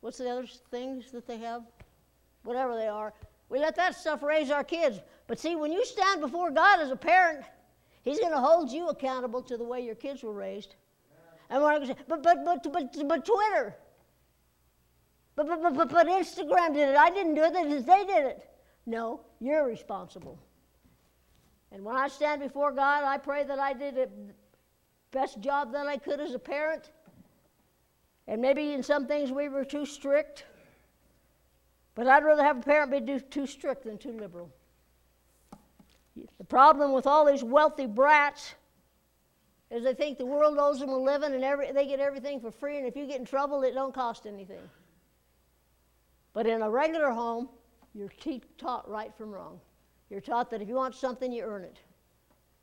[0.01, 1.63] What's the other things that they have?
[2.43, 3.13] Whatever they are.
[3.49, 5.01] We let that stuff raise our kids.
[5.29, 7.45] But see, when you stand before God as a parent,
[8.03, 10.77] He's going to hold you accountable to the way your kids were raised.
[11.51, 13.75] And we're going to say, but, but, but, but, but Twitter,
[15.37, 16.97] but, but, but, but Instagram did it.
[16.97, 17.53] I didn't do it.
[17.53, 18.49] They did it.
[18.87, 20.39] No, you're responsible.
[21.73, 24.09] And when I stand before God, I pray that I did the
[25.11, 26.91] best job that I could as a parent.
[28.27, 30.47] And maybe in some things we were too strict.
[31.95, 34.51] But I'd rather have a parent be too strict than too liberal.
[36.39, 38.55] The problem with all these wealthy brats
[39.71, 42.51] is they think the world owes them a living and every, they get everything for
[42.51, 44.61] free, and if you get in trouble, it don't cost anything.
[46.37, 47.49] But in a regular home,
[47.95, 48.13] you're
[48.59, 49.59] taught right from wrong.
[50.11, 51.79] You're taught that if you want something, you earn it.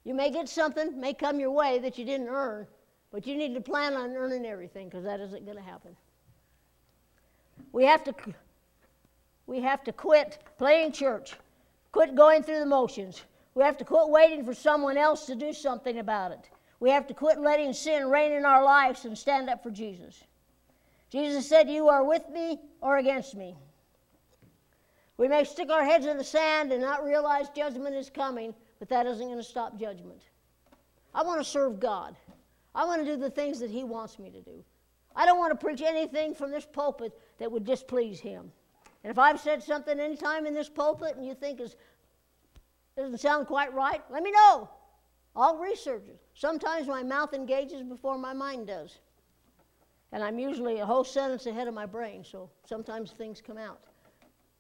[0.04, 2.68] You may get something, may come your way that you didn't earn,
[3.12, 5.96] but you need to plan on earning everything because that isn't going to happen.
[7.72, 8.14] We have to
[9.48, 11.34] we have to quit playing church,
[11.92, 13.24] quit going through the motions.
[13.56, 16.48] We have to quit waiting for someone else to do something about it.
[16.80, 20.26] We have to quit letting sin reign in our lives and stand up for Jesus.
[21.14, 23.56] Jesus said, You are with me or against me.
[25.18, 28.90] We may stick our heads in the sand and not realize judgment is coming, but
[28.90, 30.24] that isn't going to stop judgment.
[31.14, 32.16] I want to serve God.
[32.74, 34.66] I want to do the things that He wants me to do.
[35.16, 38.52] I don't want to preach anything from this pulpit that would displease Him.
[39.04, 41.76] And if I've said something anytime in this pulpit and you think is
[42.98, 44.68] doesn't sound quite right, let me know.
[45.36, 46.20] I'll research it.
[46.34, 48.98] Sometimes my mouth engages before my mind does.
[50.14, 53.80] And I'm usually a whole sentence ahead of my brain, so sometimes things come out.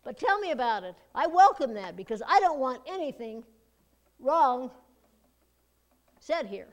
[0.03, 0.95] But tell me about it.
[1.13, 3.43] I welcome that because I don't want anything
[4.19, 4.71] wrong
[6.19, 6.69] said here.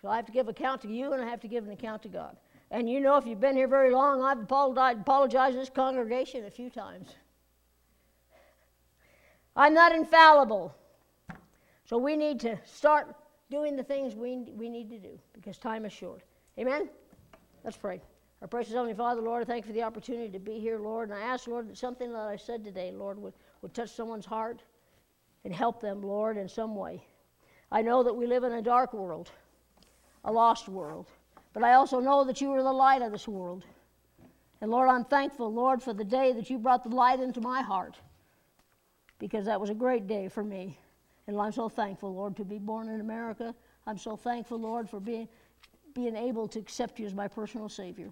[0.00, 2.02] So I have to give account to you and I have to give an account
[2.02, 2.36] to God.
[2.70, 6.50] And you know, if you've been here very long, I've apologized to this congregation a
[6.50, 7.08] few times.
[9.56, 10.74] I'm not infallible.
[11.86, 13.16] So we need to start
[13.50, 16.22] doing the things we, we need to do because time is short.
[16.58, 16.88] Amen?
[17.64, 18.00] Let's pray.
[18.40, 21.10] Our precious Heavenly Father, Lord, I thank you for the opportunity to be here, Lord.
[21.10, 24.26] And I ask, Lord, that something that I said today, Lord, would, would touch someone's
[24.26, 24.62] heart
[25.44, 27.04] and help them, Lord, in some way.
[27.70, 29.30] I know that we live in a dark world,
[30.24, 31.06] a lost world.
[31.52, 33.64] But I also know that you are the light of this world.
[34.60, 37.62] And Lord, I'm thankful, Lord, for the day that you brought the light into my
[37.62, 37.96] heart
[39.18, 40.78] because that was a great day for me.
[41.26, 43.54] And I'm so thankful, Lord, to be born in America.
[43.86, 45.28] I'm so thankful, Lord, for being,
[45.94, 48.10] being able to accept you as my personal Savior.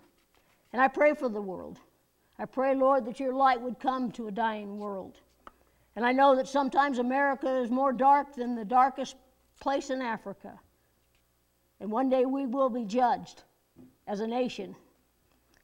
[0.72, 1.78] And I pray for the world.
[2.38, 5.18] I pray, Lord, that your light would come to a dying world.
[5.96, 9.16] And I know that sometimes America is more dark than the darkest
[9.60, 10.58] place in Africa.
[11.80, 13.42] And one day we will be judged
[14.06, 14.76] as a nation.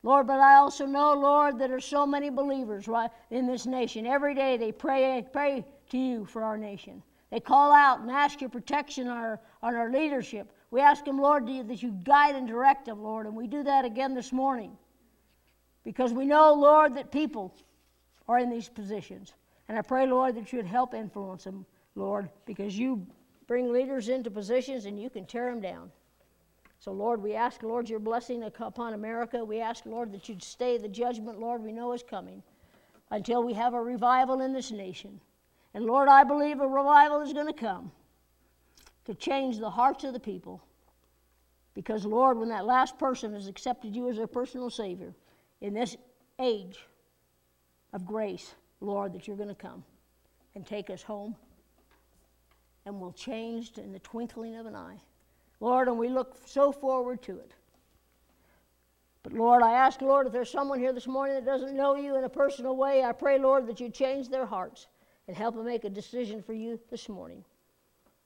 [0.02, 2.88] Lord, but I also know, Lord, that there are so many believers
[3.30, 4.06] in this nation.
[4.06, 7.02] Every day they pray, pray to you for our nation.
[7.30, 10.52] They call out and ask your protection on our, on our leadership.
[10.76, 13.86] We ask Him, Lord, that you guide and direct them, Lord, and we do that
[13.86, 14.76] again this morning.
[15.84, 17.54] Because we know, Lord, that people
[18.28, 19.32] are in these positions.
[19.70, 21.64] And I pray, Lord, that you would help influence them,
[21.94, 23.06] Lord, because you
[23.46, 25.90] bring leaders into positions and you can tear them down.
[26.78, 29.42] So, Lord, we ask, Lord, your blessing upon America.
[29.42, 32.42] We ask, Lord, that you'd stay the judgment, Lord, we know is coming
[33.10, 35.22] until we have a revival in this nation.
[35.72, 37.92] And, Lord, I believe a revival is going to come
[39.06, 40.60] to change the hearts of the people.
[41.76, 45.14] Because, Lord, when that last person has accepted you as their personal Savior
[45.60, 45.94] in this
[46.40, 46.78] age
[47.92, 49.84] of grace, Lord, that you're going to come
[50.54, 51.36] and take us home
[52.86, 54.98] and we'll change in the twinkling of an eye.
[55.60, 57.52] Lord, and we look so forward to it.
[59.22, 62.16] But Lord, I ask, Lord, if there's someone here this morning that doesn't know you
[62.16, 64.86] in a personal way, I pray, Lord, that you change their hearts
[65.28, 67.44] and help them make a decision for you this morning.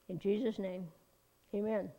[0.09, 0.87] In Jesus' name,
[1.53, 1.91] amen.